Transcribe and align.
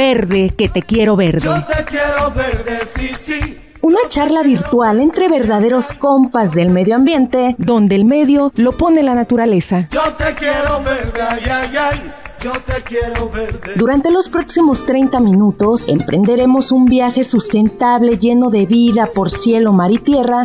Verde, 0.00 0.54
que 0.56 0.70
te 0.70 0.80
quiero 0.80 1.14
verde. 1.14 1.42
Yo 1.42 1.62
te 1.62 1.84
quiero 1.84 2.30
verde, 2.30 2.78
sí, 2.96 3.10
sí. 3.14 3.58
Una 3.82 3.98
charla 4.08 4.42
virtual 4.42 4.98
entre 4.98 5.28
verdaderos 5.28 5.92
compas 5.92 6.52
del 6.52 6.70
medio 6.70 6.96
ambiente, 6.96 7.54
donde 7.58 7.96
el 7.96 8.06
medio 8.06 8.50
lo 8.56 8.72
pone 8.72 9.02
la 9.02 9.14
naturaleza. 9.14 9.88
Yo 9.90 10.00
te 10.14 10.34
quiero 10.36 10.82
verde, 10.82 11.20
ay, 11.20 11.42
ay, 11.44 11.76
ay. 11.76 12.12
Yo 12.40 12.52
te 12.52 12.82
quiero 12.82 13.28
verde. 13.28 13.74
Durante 13.76 14.10
los 14.10 14.30
próximos 14.30 14.86
30 14.86 15.20
minutos 15.20 15.84
emprenderemos 15.86 16.72
un 16.72 16.86
viaje 16.86 17.22
sustentable 17.22 18.16
lleno 18.16 18.48
de 18.48 18.64
vida 18.64 19.04
por 19.04 19.30
cielo, 19.30 19.74
mar 19.74 19.90
y 19.90 19.98
tierra. 19.98 20.44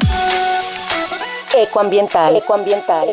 Ecoambiental. 1.56 2.36
Ecoambiental. 2.36 3.08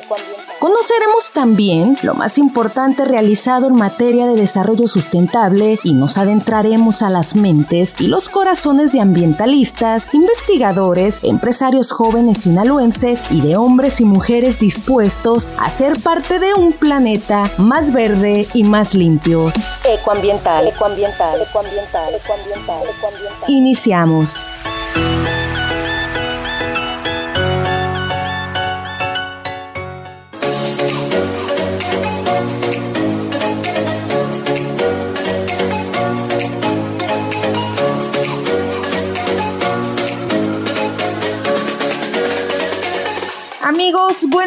Conoceremos 0.62 1.32
también 1.32 1.98
lo 2.04 2.14
más 2.14 2.38
importante 2.38 3.04
realizado 3.04 3.66
en 3.66 3.74
materia 3.74 4.28
de 4.28 4.36
desarrollo 4.36 4.86
sustentable 4.86 5.80
y 5.82 5.92
nos 5.92 6.18
adentraremos 6.18 7.02
a 7.02 7.10
las 7.10 7.34
mentes 7.34 7.96
y 7.98 8.06
los 8.06 8.28
corazones 8.28 8.92
de 8.92 9.00
ambientalistas, 9.00 10.14
investigadores, 10.14 11.18
empresarios 11.24 11.90
jóvenes 11.90 12.42
sinaloenses 12.42 13.24
y 13.32 13.40
de 13.40 13.56
hombres 13.56 14.00
y 14.00 14.04
mujeres 14.04 14.60
dispuestos 14.60 15.48
a 15.58 15.68
ser 15.68 15.98
parte 15.98 16.38
de 16.38 16.54
un 16.54 16.72
planeta 16.72 17.50
más 17.58 17.92
verde 17.92 18.46
y 18.54 18.62
más 18.62 18.94
limpio. 18.94 19.52
Ecoambiental. 19.84 20.68
Ecoambiental. 20.68 21.42
Ecoambiental. 21.42 22.14
Ecoambiental. 22.14 22.82
Ecoambiental. 22.88 23.50
Iniciamos. 23.50 24.44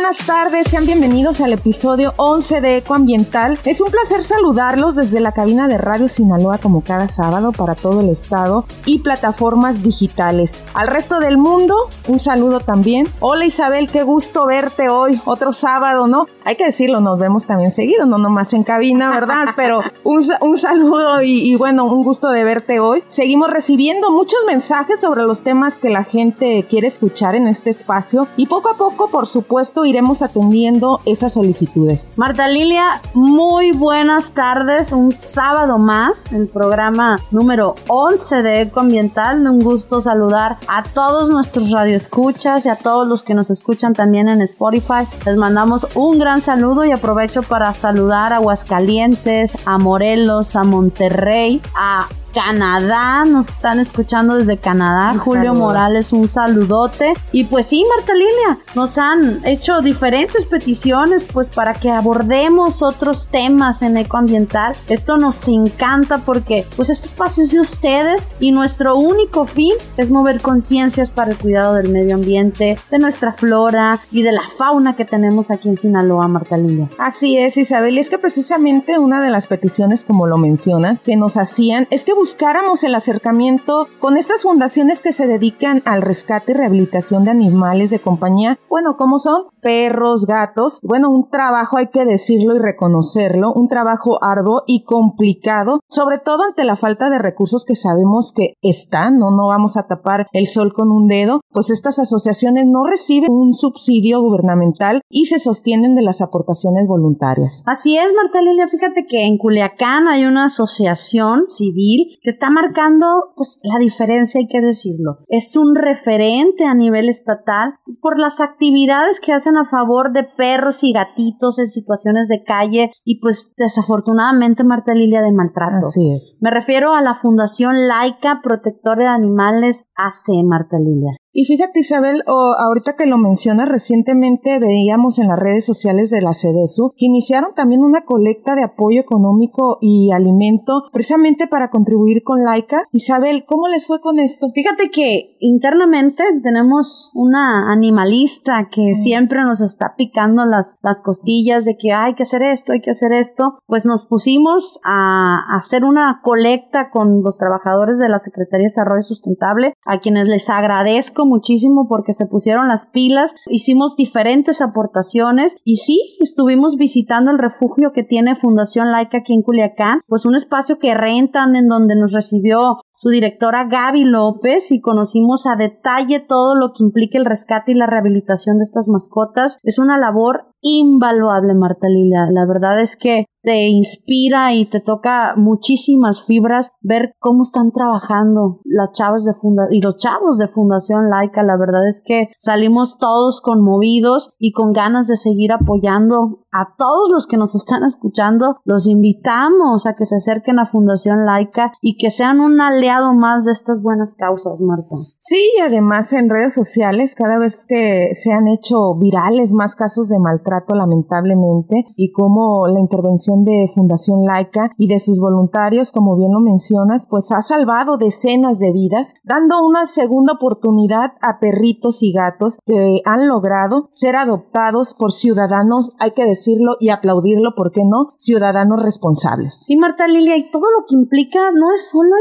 Buenas 0.05 0.27
tardes, 0.27 0.67
sean 0.69 0.85
bienvenidos 0.85 1.41
al 1.41 1.51
episodio 1.53 2.13
11 2.17 2.61
de 2.61 2.77
Ecoambiental. 2.77 3.57
Es 3.65 3.81
un 3.81 3.89
placer 3.89 4.23
saludarlos 4.23 4.93
desde 4.93 5.19
la 5.19 5.31
cabina 5.31 5.67
de 5.67 5.79
Radio 5.79 6.07
Sinaloa 6.09 6.59
como 6.59 6.81
cada 6.81 7.07
sábado 7.07 7.51
para 7.51 7.73
todo 7.73 8.01
el 8.01 8.09
estado 8.09 8.65
y 8.85 8.99
plataformas 8.99 9.81
digitales. 9.81 10.59
Al 10.75 10.89
resto 10.89 11.19
del 11.19 11.39
mundo, 11.39 11.89
un 12.07 12.19
saludo 12.19 12.59
también. 12.59 13.07
Hola 13.19 13.45
Isabel, 13.45 13.89
qué 13.89 14.03
gusto 14.03 14.45
verte 14.45 14.89
hoy, 14.89 15.19
otro 15.25 15.53
sábado, 15.53 16.05
¿no? 16.05 16.27
Hay 16.47 16.57
que 16.57 16.65
decirlo, 16.65 17.01
nos 17.01 17.17
vemos 17.17 17.47
también 17.47 17.71
seguido, 17.71 18.05
no 18.05 18.19
nomás 18.19 18.53
en 18.53 18.63
cabina, 18.63 19.09
¿verdad? 19.09 19.45
Pero 19.55 19.81
un, 20.03 20.23
un 20.41 20.57
saludo 20.57 21.23
y, 21.23 21.41
y 21.41 21.55
bueno, 21.55 21.85
un 21.85 22.03
gusto 22.03 22.29
de 22.29 22.43
verte 22.43 22.79
hoy. 22.79 23.03
Seguimos 23.07 23.49
recibiendo 23.49 24.11
muchos 24.11 24.39
mensajes 24.45 24.99
sobre 24.99 25.23
los 25.23 25.41
temas 25.41 25.79
que 25.79 25.89
la 25.89 26.03
gente 26.03 26.63
quiere 26.69 26.87
escuchar 26.87 27.33
en 27.33 27.47
este 27.47 27.71
espacio 27.71 28.27
y 28.37 28.45
poco 28.45 28.69
a 28.69 28.77
poco, 28.77 29.09
por 29.09 29.25
supuesto, 29.25 29.85
iremos 29.85 30.21
atendiendo 30.21 31.01
esas 31.05 31.33
solicitudes. 31.33 32.13
Marta 32.15 32.47
Lilia, 32.47 33.01
muy 33.15 33.71
buenas 33.71 34.33
tardes. 34.33 34.91
Un 34.91 35.13
sábado 35.13 35.79
más, 35.79 36.31
el 36.31 36.47
programa 36.47 37.15
número 37.31 37.73
11 37.87 38.43
de 38.43 38.61
Ecoambiental. 38.61 39.47
Un 39.47 39.61
gusto 39.61 39.99
saludar 39.99 40.57
a 40.67 40.83
todos 40.83 41.27
nuestros 41.29 41.71
radioescuchas 41.71 42.67
y 42.67 42.69
a 42.69 42.75
todos 42.75 43.07
los 43.07 43.23
que 43.23 43.33
nos 43.33 43.49
escuchan 43.49 43.93
también 43.93 44.29
en 44.29 44.43
Spotify. 44.43 45.07
Les 45.25 45.37
mandamos 45.37 45.87
un 45.95 46.19
gran 46.19 46.34
saludo 46.41 46.85
y 46.85 46.91
aprovecho 46.91 47.43
para 47.43 47.73
saludar 47.73 48.33
a 48.33 48.37
Aguascalientes, 48.37 49.57
a 49.65 49.77
Morelos, 49.77 50.55
a 50.55 50.63
Monterrey, 50.63 51.61
a 51.75 52.07
Canadá, 52.35 53.23
nos 53.23 53.47
están 53.47 53.79
escuchando 53.79 54.35
desde 54.35 54.57
Canadá. 54.57 55.13
Un 55.13 55.19
Julio 55.19 55.53
saludo. 55.53 55.65
Morales, 55.65 56.11
un 56.11 56.27
saludote. 56.27 57.13
Y 57.31 57.45
pues 57.45 57.67
sí, 57.67 57.81
Marta 57.95 58.13
Lilia, 58.13 58.59
nos 58.75 58.97
han 58.97 59.39
hecho 59.45 59.81
diferentes 59.81 60.45
peticiones 60.45 61.23
pues 61.23 61.49
para 61.49 61.73
que 61.73 61.89
abordemos 61.89 62.81
otros 62.81 63.29
temas 63.29 63.81
en 63.83 63.95
ecoambiental. 63.95 64.75
Esto 64.89 65.17
nos 65.17 65.47
encanta 65.47 66.17
porque 66.25 66.65
pues 66.75 66.89
este 66.89 67.07
espacio 67.07 67.41
es 67.41 67.53
de 67.53 67.61
ustedes 67.61 68.27
y 68.41 68.51
nuestro 68.51 68.97
único 68.97 69.45
fin 69.45 69.73
es 69.95 70.11
mover 70.11 70.41
conciencias 70.41 71.11
para 71.11 71.31
el 71.31 71.37
cuidado 71.37 71.75
del 71.75 71.87
medio 71.87 72.15
ambiente, 72.15 72.77
de 72.91 72.99
nuestra 72.99 73.31
flora 73.31 74.01
y 74.11 74.23
de 74.23 74.33
la 74.33 74.43
fauna 74.57 74.97
que 74.97 75.05
tenemos 75.05 75.51
aquí 75.51 75.69
en 75.69 75.77
Sinaloa, 75.77 76.27
Marta 76.27 76.57
Lilia. 76.57 76.89
Así 76.97 77.37
es, 77.37 77.55
Isabel, 77.55 77.95
y 77.95 78.01
es 78.01 78.09
que 78.09 78.19
precisamente 78.19 78.99
una 78.99 79.23
de 79.23 79.29
las 79.29 79.47
peticiones, 79.47 80.03
como 80.03 80.27
lo 80.27 80.37
mencionas, 80.37 80.99
que 80.99 81.15
nos 81.15 81.37
hacían 81.37 81.87
es 81.91 82.03
que 82.03 82.24
buscáramos 82.25 82.83
el 82.83 82.95
acercamiento 82.95 83.87
con 83.99 84.17
estas 84.17 84.41
fundaciones 84.41 85.03
que 85.03 85.11
se 85.11 85.27
dedican 85.27 85.83
al 85.85 86.01
rescate 86.01 86.53
y 86.53 86.55
rehabilitación 86.55 87.23
de 87.23 87.29
animales 87.29 87.91
de 87.91 87.99
compañía, 87.99 88.57
bueno, 88.67 88.97
como 88.97 89.19
son 89.19 89.43
perros, 89.61 90.25
gatos, 90.25 90.79
bueno, 90.81 91.11
un 91.11 91.29
trabajo 91.29 91.77
hay 91.77 91.89
que 91.89 92.03
decirlo 92.03 92.55
y 92.55 92.59
reconocerlo, 92.59 93.53
un 93.53 93.67
trabajo 93.67 94.17
arduo 94.23 94.63
y 94.65 94.85
complicado, 94.85 95.81
sobre 95.87 96.17
todo 96.17 96.41
ante 96.41 96.63
la 96.63 96.75
falta 96.75 97.11
de 97.11 97.19
recursos 97.19 97.63
que 97.63 97.75
sabemos 97.75 98.33
que 98.35 98.55
están, 98.63 99.19
no, 99.19 99.29
no 99.29 99.45
vamos 99.45 99.77
a 99.77 99.85
tapar 99.85 100.25
el 100.33 100.47
sol 100.47 100.73
con 100.73 100.89
un 100.89 101.07
dedo, 101.07 101.41
pues 101.51 101.69
estas 101.69 101.99
asociaciones 101.99 102.65
no 102.65 102.85
reciben 102.85 103.29
un 103.29 103.53
subsidio 103.53 104.19
gubernamental 104.19 105.01
y 105.09 105.25
se 105.25 105.37
sostienen 105.37 105.93
de 105.93 106.01
las 106.01 106.21
aportaciones 106.21 106.87
voluntarias. 106.87 107.61
Así 107.67 107.99
es, 107.99 108.11
Marta 108.15 108.41
Lilia, 108.41 108.67
fíjate 108.67 109.05
que 109.07 109.25
en 109.25 109.37
Culiacán 109.37 110.07
hay 110.07 110.25
una 110.25 110.45
asociación 110.45 111.43
civil 111.47 112.14
que 112.21 112.29
está 112.29 112.49
marcando 112.49 113.33
pues 113.35 113.57
la 113.63 113.79
diferencia, 113.79 114.39
hay 114.39 114.47
que 114.47 114.61
decirlo. 114.61 115.19
Es 115.27 115.55
un 115.55 115.75
referente 115.75 116.65
a 116.65 116.73
nivel 116.73 117.09
estatal 117.09 117.75
pues, 117.85 117.97
por 117.97 118.19
las 118.19 118.41
actividades 118.41 119.19
que 119.19 119.33
hacen 119.33 119.57
a 119.57 119.65
favor 119.65 120.13
de 120.13 120.23
perros 120.23 120.83
y 120.83 120.93
gatitos 120.93 121.59
en 121.59 121.67
situaciones 121.67 122.27
de 122.27 122.43
calle 122.43 122.91
y 123.03 123.19
pues 123.19 123.53
desafortunadamente 123.57 124.63
Marta 124.63 124.93
Lilia 124.93 125.21
de 125.21 125.31
maltrato. 125.31 125.87
Así 125.87 126.13
es. 126.13 126.37
Me 126.39 126.51
refiero 126.51 126.93
a 126.93 127.01
la 127.01 127.15
Fundación 127.15 127.87
Laica 127.87 128.41
Protectora 128.43 129.03
de 129.03 129.07
Animales 129.07 129.85
AC, 129.95 130.43
Marta 130.43 130.77
Lilia. 130.79 131.11
Y 131.37 131.43
fíjate 131.43 131.81
Isabel, 131.81 132.23
o 132.27 132.55
ahorita 132.57 132.95
que 132.95 133.07
lo 133.07 133.17
mencionas, 133.17 133.67
recientemente 133.67 134.57
veíamos 134.57 135.19
en 135.19 135.27
las 135.27 135.37
redes 135.37 135.65
sociales 135.65 136.09
de 136.09 136.21
la 136.21 136.31
CEDESU 136.31 136.93
que 136.95 137.07
iniciaron 137.07 137.53
también 137.53 137.81
una 137.81 138.05
colecta 138.05 138.55
de 138.55 138.63
apoyo 138.63 139.01
económico 139.01 139.77
y 139.81 140.13
alimento 140.13 140.83
precisamente 140.93 141.47
para 141.47 141.69
contribuir 141.69 142.23
con 142.23 142.41
Laica. 142.41 142.83
Isabel, 142.93 143.43
¿cómo 143.45 143.67
les 143.67 143.85
fue 143.85 143.99
con 143.99 144.19
esto? 144.19 144.47
Fíjate 144.53 144.89
que 144.89 145.35
internamente 145.41 146.23
tenemos 146.41 147.11
una 147.13 147.69
animalista 147.69 148.69
que 148.71 148.95
siempre 148.95 149.43
nos 149.43 149.59
está 149.59 149.95
picando 149.97 150.45
las, 150.45 150.77
las 150.81 151.01
costillas 151.01 151.65
de 151.65 151.75
que 151.75 151.91
hay 151.91 152.15
que 152.15 152.23
hacer 152.23 152.43
esto, 152.43 152.71
hay 152.71 152.79
que 152.79 152.91
hacer 152.91 153.11
esto. 153.11 153.59
Pues 153.65 153.85
nos 153.85 154.05
pusimos 154.07 154.79
a 154.85 155.39
hacer 155.53 155.83
una 155.83 156.21
colecta 156.23 156.89
con 156.93 157.21
los 157.23 157.37
trabajadores 157.37 157.99
de 157.99 158.07
la 158.07 158.19
Secretaría 158.19 158.63
de 158.63 158.71
Desarrollo 158.71 159.01
Sustentable, 159.01 159.73
a 159.85 159.99
quienes 159.99 160.29
les 160.29 160.49
agradezco 160.49 161.24
muchísimo 161.25 161.87
porque 161.87 162.13
se 162.13 162.25
pusieron 162.27 162.67
las 162.67 162.87
pilas, 162.87 163.35
hicimos 163.47 163.95
diferentes 163.95 164.61
aportaciones 164.61 165.55
y 165.63 165.77
sí, 165.77 166.17
estuvimos 166.19 166.75
visitando 166.77 167.31
el 167.31 167.37
refugio 167.37 167.91
que 167.93 168.03
tiene 168.03 168.35
Fundación 168.35 168.91
Laica 168.91 169.19
aquí 169.19 169.33
en 169.33 169.41
Culiacán, 169.41 170.01
pues 170.07 170.25
un 170.25 170.35
espacio 170.35 170.79
que 170.79 170.93
rentan 170.93 171.55
en 171.55 171.67
donde 171.67 171.95
nos 171.95 172.13
recibió 172.13 172.81
su 172.95 173.09
directora 173.09 173.65
Gaby 173.65 174.03
López 174.03 174.71
y 174.71 174.81
conocimos 174.81 175.45
a 175.45 175.55
detalle 175.55 176.19
todo 176.19 176.55
lo 176.55 176.73
que 176.73 176.83
implica 176.83 177.17
el 177.17 177.25
rescate 177.25 177.71
y 177.71 177.75
la 177.75 177.87
rehabilitación 177.87 178.57
de 178.57 178.63
estas 178.63 178.87
mascotas. 178.87 179.57
Es 179.63 179.79
una 179.79 179.97
labor 179.97 180.47
invaluable, 180.61 181.53
Marta 181.53 181.87
Lilia. 181.87 182.27
La 182.31 182.45
verdad 182.45 182.81
es 182.81 182.95
que 182.95 183.25
te 183.45 183.67
inspira 183.67 184.55
y 184.55 184.65
te 184.65 184.79
toca 184.79 185.35
muchísimas 185.37 186.25
fibras 186.25 186.71
ver 186.81 187.13
cómo 187.19 187.43
están 187.43 187.71
trabajando 187.71 188.61
las 188.65 188.91
chavas 188.91 189.23
de 189.23 189.33
funda 189.39 189.67
y 189.69 189.81
los 189.81 189.97
chavos 189.97 190.39
de 190.39 190.47
Fundación 190.47 191.11
Laica. 191.11 191.43
La 191.43 191.55
verdad 191.55 191.87
es 191.87 192.01
que 192.03 192.29
salimos 192.39 192.97
todos 192.97 193.41
conmovidos 193.41 194.33
y 194.39 194.51
con 194.51 194.73
ganas 194.73 195.05
de 195.05 195.15
seguir 195.15 195.51
apoyando 195.51 196.39
a 196.51 196.73
todos 196.75 197.09
los 197.11 197.27
que 197.27 197.37
nos 197.37 197.53
están 197.53 197.83
escuchando. 197.83 198.57
Los 198.65 198.87
invitamos 198.87 199.85
a 199.85 199.93
que 199.93 200.07
se 200.07 200.15
acerquen 200.15 200.57
a 200.57 200.65
Fundación 200.65 201.27
Laica 201.27 201.71
y 201.81 201.97
que 201.97 202.09
sean 202.09 202.39
un 202.39 202.59
aliado 202.85 203.13
más 203.13 203.45
de 203.45 203.51
estas 203.51 203.81
buenas 203.81 204.15
causas, 204.15 204.61
Marta. 204.61 204.95
Sí, 205.17 205.39
y 205.57 205.61
además 205.61 206.13
en 206.13 206.29
redes 206.29 206.53
sociales, 206.53 207.15
cada 207.15 207.39
vez 207.39 207.65
que 207.67 208.11
se 208.15 208.31
han 208.31 208.47
hecho 208.47 208.95
virales 208.95 209.53
más 209.53 209.75
casos 209.75 210.07
de 210.07 210.19
maltrato, 210.19 210.75
lamentablemente, 210.75 211.83
y 211.97 212.11
como 212.11 212.67
la 212.67 212.79
intervención 212.79 213.43
de 213.43 213.69
Fundación 213.73 214.23
Laica 214.25 214.69
y 214.77 214.87
de 214.87 214.99
sus 214.99 215.19
voluntarios, 215.19 215.91
como 215.91 216.15
bien 216.15 216.31
lo 216.31 216.39
mencionas, 216.39 217.07
pues 217.09 217.31
ha 217.31 217.41
salvado 217.41 217.97
decenas 217.97 218.59
de 218.59 218.71
vidas, 218.71 219.13
dando 219.23 219.65
una 219.65 219.87
segunda 219.87 220.33
oportunidad 220.33 221.13
a 221.21 221.39
perritos 221.39 222.03
y 222.03 222.13
gatos 222.13 222.59
que 222.65 223.01
han 223.05 223.27
logrado 223.27 223.89
ser 223.91 224.15
adoptados 224.15 224.93
por 224.93 225.11
ciudadanos, 225.11 225.91
hay 225.99 226.11
que 226.11 226.23
decir, 226.23 226.35
decirlo 226.35 226.75
y 226.79 226.89
aplaudirlo, 226.89 227.55
¿por 227.55 227.71
qué 227.71 227.81
no? 227.85 228.09
Ciudadanos 228.17 228.83
responsables. 228.83 229.63
Sí, 229.65 229.77
Marta 229.77 230.07
Lilia, 230.07 230.37
y 230.37 230.49
todo 230.49 230.65
lo 230.77 230.85
que 230.87 230.95
implica 230.95 231.51
no 231.53 231.73
es 231.73 231.89
solo 231.89 232.11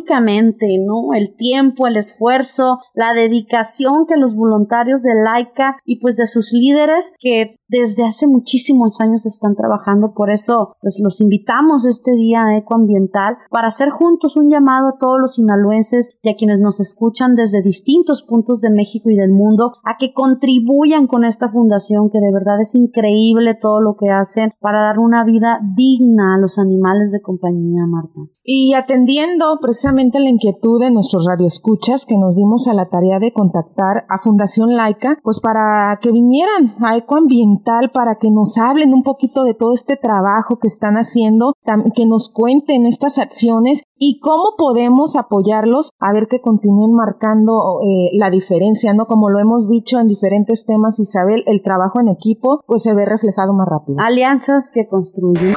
económicamente, 0.00 0.66
¿no? 0.84 1.14
El 1.14 1.34
tiempo, 1.36 1.86
el 1.86 1.96
esfuerzo, 1.96 2.78
la 2.94 3.14
dedicación 3.14 4.06
que 4.06 4.16
los 4.16 4.34
voluntarios 4.34 5.02
de 5.02 5.14
Laica 5.14 5.76
y 5.84 6.00
pues 6.00 6.16
de 6.16 6.26
sus 6.26 6.52
líderes 6.52 7.12
que 7.18 7.56
desde 7.70 8.04
hace 8.04 8.26
muchísimos 8.26 9.00
años 9.00 9.26
están 9.26 9.54
trabajando. 9.54 10.12
Por 10.12 10.30
eso, 10.30 10.74
pues 10.80 11.00
los 11.02 11.20
invitamos 11.20 11.86
este 11.86 12.12
día 12.12 12.56
ecoambiental 12.56 13.36
para 13.50 13.68
hacer 13.68 13.90
juntos 13.90 14.36
un 14.36 14.50
llamado 14.50 14.88
a 14.88 14.98
todos 14.98 15.18
los 15.20 15.34
sinaloenses 15.34 16.18
y 16.22 16.30
a 16.30 16.36
quienes 16.36 16.58
nos 16.58 16.80
escuchan 16.80 17.36
desde 17.36 17.62
distintos 17.62 18.22
puntos 18.22 18.60
de 18.60 18.70
México 18.70 19.08
y 19.08 19.14
del 19.14 19.30
mundo 19.30 19.72
a 19.84 19.96
que 19.98 20.12
contribuyan 20.12 21.06
con 21.06 21.24
esta 21.24 21.48
fundación 21.48 22.10
que 22.10 22.18
de 22.18 22.32
verdad 22.32 22.60
es 22.60 22.74
increíble 22.74 23.56
todo 23.60 23.80
lo 23.80 23.96
que 23.96 24.10
hacen 24.10 24.52
para 24.60 24.82
dar 24.82 24.98
una 24.98 25.24
vida 25.24 25.60
digna 25.76 26.34
a 26.34 26.38
los 26.38 26.58
animales 26.58 27.12
de 27.12 27.22
compañía, 27.22 27.86
Marta. 27.86 28.20
Y 28.42 28.74
atendiendo 28.74 29.58
precisamente 29.62 29.89
la 29.92 30.30
inquietud 30.30 30.80
de 30.80 30.90
nuestros 30.90 31.26
radioescuchas 31.26 32.06
que 32.06 32.16
nos 32.16 32.36
dimos 32.36 32.68
a 32.68 32.74
la 32.74 32.84
tarea 32.84 33.18
de 33.18 33.32
contactar 33.32 34.04
a 34.08 34.18
Fundación 34.18 34.76
Laica, 34.76 35.18
pues 35.24 35.40
para 35.40 35.98
que 36.00 36.12
vinieran 36.12 36.74
a 36.84 36.96
Ecoambiental 36.96 37.90
para 37.90 38.14
que 38.16 38.30
nos 38.30 38.56
hablen 38.56 38.94
un 38.94 39.02
poquito 39.02 39.42
de 39.42 39.54
todo 39.54 39.74
este 39.74 39.96
trabajo 39.96 40.58
que 40.60 40.68
están 40.68 40.94
haciendo, 40.94 41.54
que 41.94 42.06
nos 42.06 42.28
cuenten 42.28 42.86
estas 42.86 43.18
acciones 43.18 43.82
y 43.96 44.20
cómo 44.20 44.54
podemos 44.56 45.16
apoyarlos 45.16 45.90
a 45.98 46.12
ver 46.12 46.28
que 46.30 46.40
continúen 46.40 46.94
marcando 46.94 47.80
eh, 47.82 48.10
la 48.12 48.30
diferencia, 48.30 48.94
¿no? 48.94 49.06
Como 49.06 49.28
lo 49.28 49.40
hemos 49.40 49.68
dicho 49.68 49.98
en 49.98 50.06
diferentes 50.06 50.66
temas, 50.66 51.00
Isabel, 51.00 51.42
el 51.46 51.62
trabajo 51.62 52.00
en 52.00 52.08
equipo 52.08 52.60
pues 52.66 52.84
se 52.84 52.94
ve 52.94 53.04
reflejado 53.04 53.52
más 53.54 53.66
rápido. 53.68 53.98
Alianzas 54.00 54.70
que 54.72 54.86
construyen. 54.86 55.56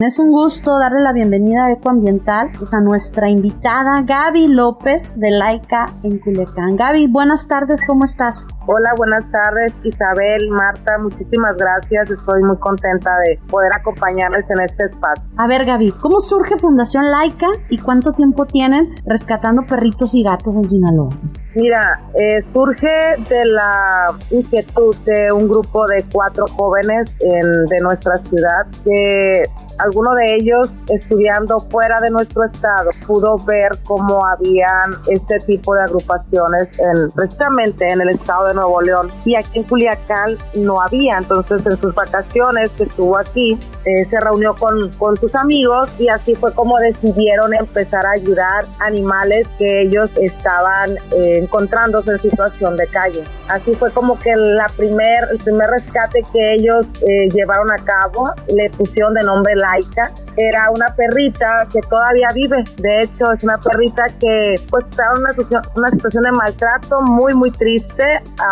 Es 0.00 0.18
un 0.18 0.30
gusto 0.30 0.78
darle 0.78 1.02
la 1.02 1.12
bienvenida 1.12 1.66
a 1.66 1.72
Ecoambiental 1.72 2.52
pues, 2.56 2.72
a 2.72 2.80
nuestra 2.80 3.28
invitada 3.28 4.00
Gaby 4.02 4.48
López 4.48 5.12
de 5.20 5.30
Laica 5.30 5.94
en 6.02 6.18
Culiacán. 6.20 6.76
Gaby, 6.76 7.06
buenas 7.08 7.46
tardes, 7.46 7.82
¿cómo 7.86 8.04
estás? 8.04 8.48
Hola, 8.66 8.94
buenas 8.96 9.30
tardes 9.30 9.74
Isabel, 9.84 10.48
Marta, 10.52 10.96
muchísimas 11.02 11.54
gracias. 11.58 12.10
Estoy 12.12 12.42
muy 12.42 12.56
contenta 12.56 13.10
de 13.26 13.38
poder 13.50 13.70
acompañarles 13.74 14.46
en 14.48 14.64
este 14.64 14.84
espacio. 14.84 15.22
A 15.36 15.46
ver 15.46 15.66
Gaby, 15.66 15.92
¿cómo 16.00 16.18
surge 16.20 16.56
Fundación 16.56 17.10
Laica 17.10 17.48
y 17.68 17.76
cuánto 17.76 18.12
tiempo 18.12 18.46
tienen 18.46 18.94
rescatando 19.04 19.66
perritos 19.68 20.14
y 20.14 20.22
gatos 20.22 20.56
en 20.56 20.66
Sinaloa? 20.66 21.10
Mira, 21.54 22.00
eh, 22.14 22.44
surge 22.52 22.86
de 23.28 23.44
la 23.46 24.12
inquietud 24.30 24.94
de 25.04 25.32
un 25.32 25.48
grupo 25.48 25.84
de 25.86 26.04
cuatro 26.12 26.46
jóvenes 26.56 27.10
de 27.18 27.80
nuestra 27.80 28.16
ciudad 28.16 28.66
que 28.84 29.44
alguno 29.80 30.14
de 30.14 30.34
ellos 30.34 30.68
estudiando 30.88 31.58
fuera 31.70 32.00
de 32.00 32.10
nuestro 32.10 32.44
estado 32.44 32.90
pudo 33.06 33.38
ver 33.38 33.70
cómo 33.84 34.20
habían 34.26 35.00
este 35.08 35.38
tipo 35.46 35.74
de 35.74 35.82
agrupaciones 35.82 36.68
en, 36.78 37.10
precisamente 37.12 37.88
en 37.88 38.00
el 38.00 38.10
estado 38.10 38.48
de 38.48 38.54
Nuevo 38.54 38.80
León 38.82 39.08
y 39.24 39.34
aquí 39.34 39.58
en 39.58 39.64
Culiacán 39.64 40.36
no 40.56 40.80
había. 40.80 41.18
Entonces 41.18 41.64
en 41.66 41.80
sus 41.80 41.94
vacaciones 41.94 42.70
que 42.72 42.84
estuvo 42.84 43.16
aquí 43.16 43.58
eh, 43.84 44.06
se 44.08 44.20
reunió 44.20 44.54
con, 44.54 44.90
con 44.98 45.16
sus 45.16 45.34
amigos 45.34 45.90
y 45.98 46.08
así 46.08 46.34
fue 46.34 46.52
como 46.52 46.76
decidieron 46.78 47.54
empezar 47.54 48.04
a 48.04 48.10
ayudar 48.10 48.66
animales 48.80 49.48
que 49.58 49.82
ellos 49.82 50.10
estaban 50.16 50.90
eh, 51.16 51.39
encontrándose 51.40 52.12
en 52.12 52.18
situación 52.18 52.76
de 52.76 52.86
calle. 52.86 53.24
Así 53.48 53.74
fue 53.74 53.90
como 53.92 54.18
que 54.20 54.34
la 54.36 54.66
primer, 54.76 55.24
el 55.32 55.38
primer 55.38 55.68
rescate 55.70 56.22
que 56.32 56.54
ellos 56.54 56.86
eh, 57.02 57.28
llevaron 57.32 57.70
a 57.70 57.76
cabo 57.84 58.24
le 58.48 58.70
pusieron 58.70 59.14
de 59.14 59.22
nombre 59.22 59.54
Laika. 59.56 60.12
Era 60.36 60.70
una 60.70 60.86
perrita 60.94 61.66
que 61.72 61.80
todavía 61.88 62.28
vive. 62.34 62.64
De 62.78 63.00
hecho, 63.00 63.32
es 63.32 63.42
una 63.42 63.58
perrita 63.58 64.04
que 64.20 64.54
pues 64.70 64.84
estaba 64.90 65.14
en 65.14 65.20
una 65.20 65.30
situación, 65.30 65.62
una 65.76 65.88
situación 65.90 66.24
de 66.24 66.32
maltrato 66.32 67.02
muy, 67.02 67.34
muy 67.34 67.50
triste. 67.50 68.04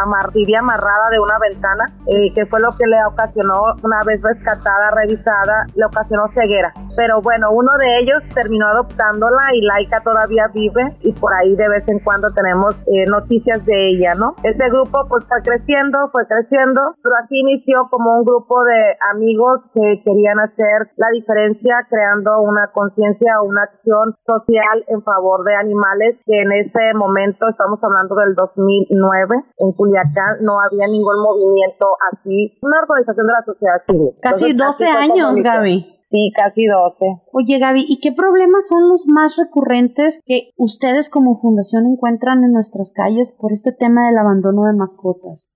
Amar, 0.03 0.31
amarrada 0.59 1.11
de 1.11 1.19
una 1.21 1.39
ventana, 1.39 1.85
eh, 2.07 2.33
que 2.35 2.47
fue 2.47 2.61
lo 2.61 2.71
que 2.77 2.87
le 2.87 2.97
ocasionó, 3.07 3.75
una 3.83 4.03
vez 4.05 4.21
rescatada, 4.23 4.91
revisada, 4.93 5.67
le 5.75 5.85
ocasionó 5.85 6.29
ceguera. 6.35 6.73
Pero 6.97 7.21
bueno, 7.23 7.51
uno 7.51 7.71
de 7.79 7.99
ellos 8.01 8.23
terminó 8.35 8.67
adoptándola 8.69 9.55
y 9.55 9.61
Laika 9.63 10.01
todavía 10.01 10.49
vive 10.53 10.97
y 11.01 11.13
por 11.13 11.33
ahí 11.35 11.55
de 11.57 11.69
vez 11.69 11.89
en 11.89 11.99
cuando 12.01 12.31
tenemos 12.33 12.75
eh, 12.87 13.05
noticias 13.11 13.65
de 13.67 13.91
ella, 13.91 14.15
¿no? 14.15 14.35
Ese 14.43 14.69
grupo 14.71 15.07
pues 15.09 15.25
fue 15.27 15.43
creciendo, 15.43 16.09
fue 16.13 16.27
creciendo, 16.27 16.81
pero 17.03 17.15
así 17.23 17.39
inició 17.41 17.89
como 17.91 18.19
un 18.19 18.25
grupo 18.25 18.63
de 18.65 18.97
amigos 19.13 19.61
que 19.75 20.03
querían 20.05 20.39
hacer 20.41 20.91
la 20.97 21.09
diferencia 21.13 21.87
creando 21.89 22.41
una 22.41 22.71
conciencia 22.73 23.41
o 23.41 23.47
una 23.47 23.63
acción 23.65 24.15
social 24.27 24.85
en 24.89 25.03
favor 25.03 25.45
de 25.45 25.55
animales 25.55 26.17
que 26.25 26.43
en 26.43 26.53
ese 26.53 26.95
momento, 26.95 27.49
estamos 27.49 27.79
hablando 27.83 28.15
del 28.17 28.35
2009, 28.35 29.37
en 29.59 29.71
Culiacán 29.77 30.45
no 30.45 30.61
había 30.61 30.87
ningún 30.87 31.21
movimiento 31.21 31.87
así, 32.13 32.59
una 32.63 32.81
organización 32.81 33.27
de 33.27 33.33
la 33.33 33.45
sociedad 33.45 33.83
civil. 33.89 34.11
Casi 34.23 34.53
12 34.53 34.87
años, 34.87 35.41
Gaby. 35.41 35.98
Sí, 36.11 36.33
casi 36.35 36.65
12. 36.65 37.05
Oye, 37.33 37.59
Gaby, 37.59 37.85
¿y 37.87 38.01
qué 38.01 38.13
problemas 38.13 38.67
son 38.67 38.89
los 38.89 39.07
más 39.07 39.37
recurrentes 39.37 40.23
que 40.25 40.53
ustedes 40.57 41.11
como 41.11 41.35
fundación 41.35 41.85
encuentran 41.87 42.45
en 42.45 42.53
nuestras 42.53 42.93
calles 42.93 43.37
por 43.39 43.53
este 43.53 43.73
tema 43.73 44.07
del 44.07 44.17
abandono 44.17 44.65
de 44.65 44.73
mascotas? 44.73 45.51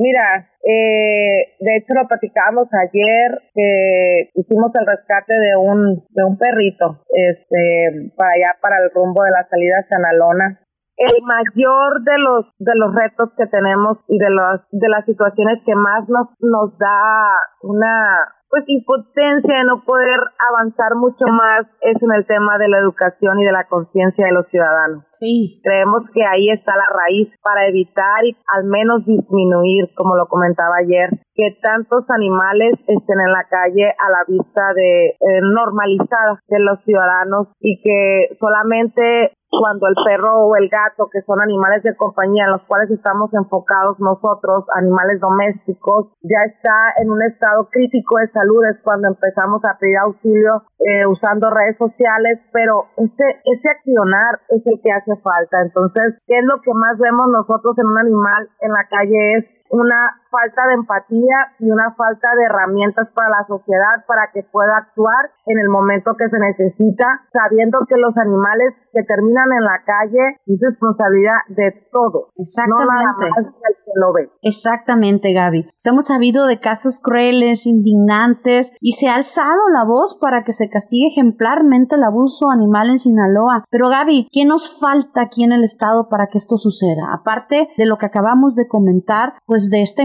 Mira, 0.00 0.48
eh, 0.64 1.60
de 1.60 1.76
hecho 1.76 1.92
lo 1.92 2.08
platicábamos 2.08 2.68
ayer 2.72 3.52
que 3.54 4.30
hicimos 4.32 4.72
el 4.74 4.86
rescate 4.86 5.34
de 5.34 5.56
un 5.56 6.06
de 6.08 6.24
un 6.24 6.38
perrito, 6.38 7.04
este, 7.12 8.10
para 8.16 8.32
allá 8.32 8.56
para 8.62 8.78
el 8.78 8.90
rumbo 8.94 9.22
de 9.22 9.30
la 9.30 9.46
salida 9.50 9.76
a 9.76 9.88
Sanalona. 9.88 10.60
El 10.96 11.22
mayor 11.22 12.00
de 12.02 12.16
los 12.16 12.46
de 12.58 12.72
los 12.76 12.94
retos 12.94 13.28
que 13.36 13.46
tenemos 13.48 13.98
y 14.08 14.16
de 14.16 14.30
las 14.30 14.62
de 14.70 14.88
las 14.88 15.04
situaciones 15.04 15.60
que 15.66 15.74
más 15.74 16.08
nos 16.08 16.28
nos 16.40 16.78
da 16.78 17.36
una 17.60 18.39
pues 18.50 18.64
impotencia 18.66 19.58
de 19.58 19.64
no 19.64 19.84
poder 19.84 20.18
avanzar 20.50 20.96
mucho 20.96 21.24
más 21.30 21.66
es 21.80 21.96
en 22.02 22.12
el 22.12 22.26
tema 22.26 22.58
de 22.58 22.68
la 22.68 22.78
educación 22.78 23.38
y 23.38 23.44
de 23.44 23.52
la 23.52 23.68
conciencia 23.68 24.26
de 24.26 24.32
los 24.32 24.46
ciudadanos. 24.48 25.04
Sí. 25.12 25.60
Creemos 25.62 26.02
que 26.12 26.24
ahí 26.26 26.50
está 26.50 26.74
la 26.76 26.90
raíz 26.90 27.28
para 27.42 27.68
evitar 27.68 28.24
y 28.24 28.36
al 28.52 28.64
menos 28.64 29.06
disminuir, 29.06 29.94
como 29.94 30.16
lo 30.16 30.26
comentaba 30.26 30.82
ayer, 30.82 31.10
que 31.34 31.56
tantos 31.62 32.04
animales 32.10 32.74
estén 32.86 33.20
en 33.20 33.32
la 33.32 33.44
calle 33.48 33.86
a 33.86 34.10
la 34.10 34.24
vista 34.26 34.74
de 34.74 35.06
eh, 35.10 35.40
normalizada 35.42 36.42
de 36.48 36.58
los 36.58 36.82
ciudadanos 36.84 37.48
y 37.60 37.80
que 37.82 38.36
solamente 38.40 39.32
cuando 39.50 39.88
el 39.88 39.94
perro 40.06 40.46
o 40.46 40.56
el 40.56 40.68
gato, 40.68 41.10
que 41.10 41.22
son 41.22 41.40
animales 41.40 41.82
de 41.82 41.96
compañía 41.96 42.44
en 42.44 42.52
los 42.52 42.62
cuales 42.62 42.90
estamos 42.90 43.34
enfocados 43.34 43.98
nosotros, 43.98 44.64
animales 44.74 45.20
domésticos, 45.20 46.08
ya 46.22 46.38
está 46.46 46.94
en 47.02 47.10
un 47.10 47.22
estado 47.22 47.68
crítico 47.70 48.18
de 48.18 48.28
salud, 48.30 48.64
es 48.70 48.80
cuando 48.82 49.08
empezamos 49.08 49.60
a 49.64 49.76
pedir 49.78 49.98
auxilio 49.98 50.62
eh, 50.78 51.06
usando 51.06 51.50
redes 51.50 51.76
sociales, 51.78 52.38
pero 52.52 52.86
ese, 52.96 53.26
ese 53.44 53.68
accionar 53.68 54.38
es 54.48 54.62
el 54.64 54.80
que 54.82 54.92
hace 54.92 55.16
falta. 55.20 55.62
Entonces, 55.62 56.22
¿qué 56.26 56.38
es 56.38 56.44
lo 56.44 56.60
que 56.62 56.72
más 56.72 56.96
vemos 56.98 57.28
nosotros 57.28 57.76
en 57.78 57.86
un 57.86 57.98
animal 57.98 58.48
en 58.60 58.70
la 58.70 58.86
calle? 58.88 59.34
Es 59.38 59.44
una 59.70 60.19
falta 60.30 60.66
de 60.68 60.74
empatía 60.74 61.36
y 61.58 61.70
una 61.70 61.92
falta 61.94 62.28
de 62.36 62.44
herramientas 62.44 63.08
para 63.14 63.30
la 63.30 63.46
sociedad 63.46 64.06
para 64.06 64.30
que 64.32 64.42
pueda 64.42 64.78
actuar 64.78 65.30
en 65.46 65.58
el 65.58 65.68
momento 65.68 66.14
que 66.16 66.28
se 66.28 66.38
necesita, 66.38 67.04
sabiendo 67.32 67.78
que 67.88 67.96
los 67.96 68.16
animales 68.16 68.74
que 68.92 69.02
terminan 69.02 69.50
en 69.52 69.64
la 69.64 69.82
calle 69.84 70.40
es 70.46 70.58
responsabilidad 70.60 71.40
de 71.48 71.88
todo. 71.92 72.30
Exactamente. 72.36 73.28
No 73.28 73.52
que 73.60 73.92
lo 73.94 74.12
ve. 74.12 74.30
Exactamente, 74.42 75.32
Gaby. 75.32 75.68
hemos 75.84 76.06
sabido 76.06 76.46
de 76.46 76.60
casos 76.60 77.00
crueles, 77.02 77.66
indignantes 77.66 78.72
y 78.80 78.92
se 78.92 79.08
ha 79.08 79.16
alzado 79.16 79.68
la 79.72 79.84
voz 79.84 80.16
para 80.20 80.44
que 80.44 80.52
se 80.52 80.68
castigue 80.68 81.08
ejemplarmente 81.08 81.96
el 81.96 82.04
abuso 82.04 82.50
animal 82.50 82.90
en 82.90 82.98
Sinaloa. 82.98 83.64
Pero 83.70 83.88
Gaby, 83.88 84.28
¿qué 84.32 84.44
nos 84.44 84.78
falta 84.80 85.22
aquí 85.22 85.44
en 85.44 85.52
el 85.52 85.64
estado 85.64 86.08
para 86.08 86.28
que 86.28 86.38
esto 86.38 86.56
suceda? 86.56 87.12
Aparte 87.12 87.68
de 87.76 87.86
lo 87.86 87.98
que 87.98 88.06
acabamos 88.06 88.54
de 88.54 88.68
comentar, 88.68 89.34
pues 89.46 89.70
de 89.70 89.82
esta 89.82 90.02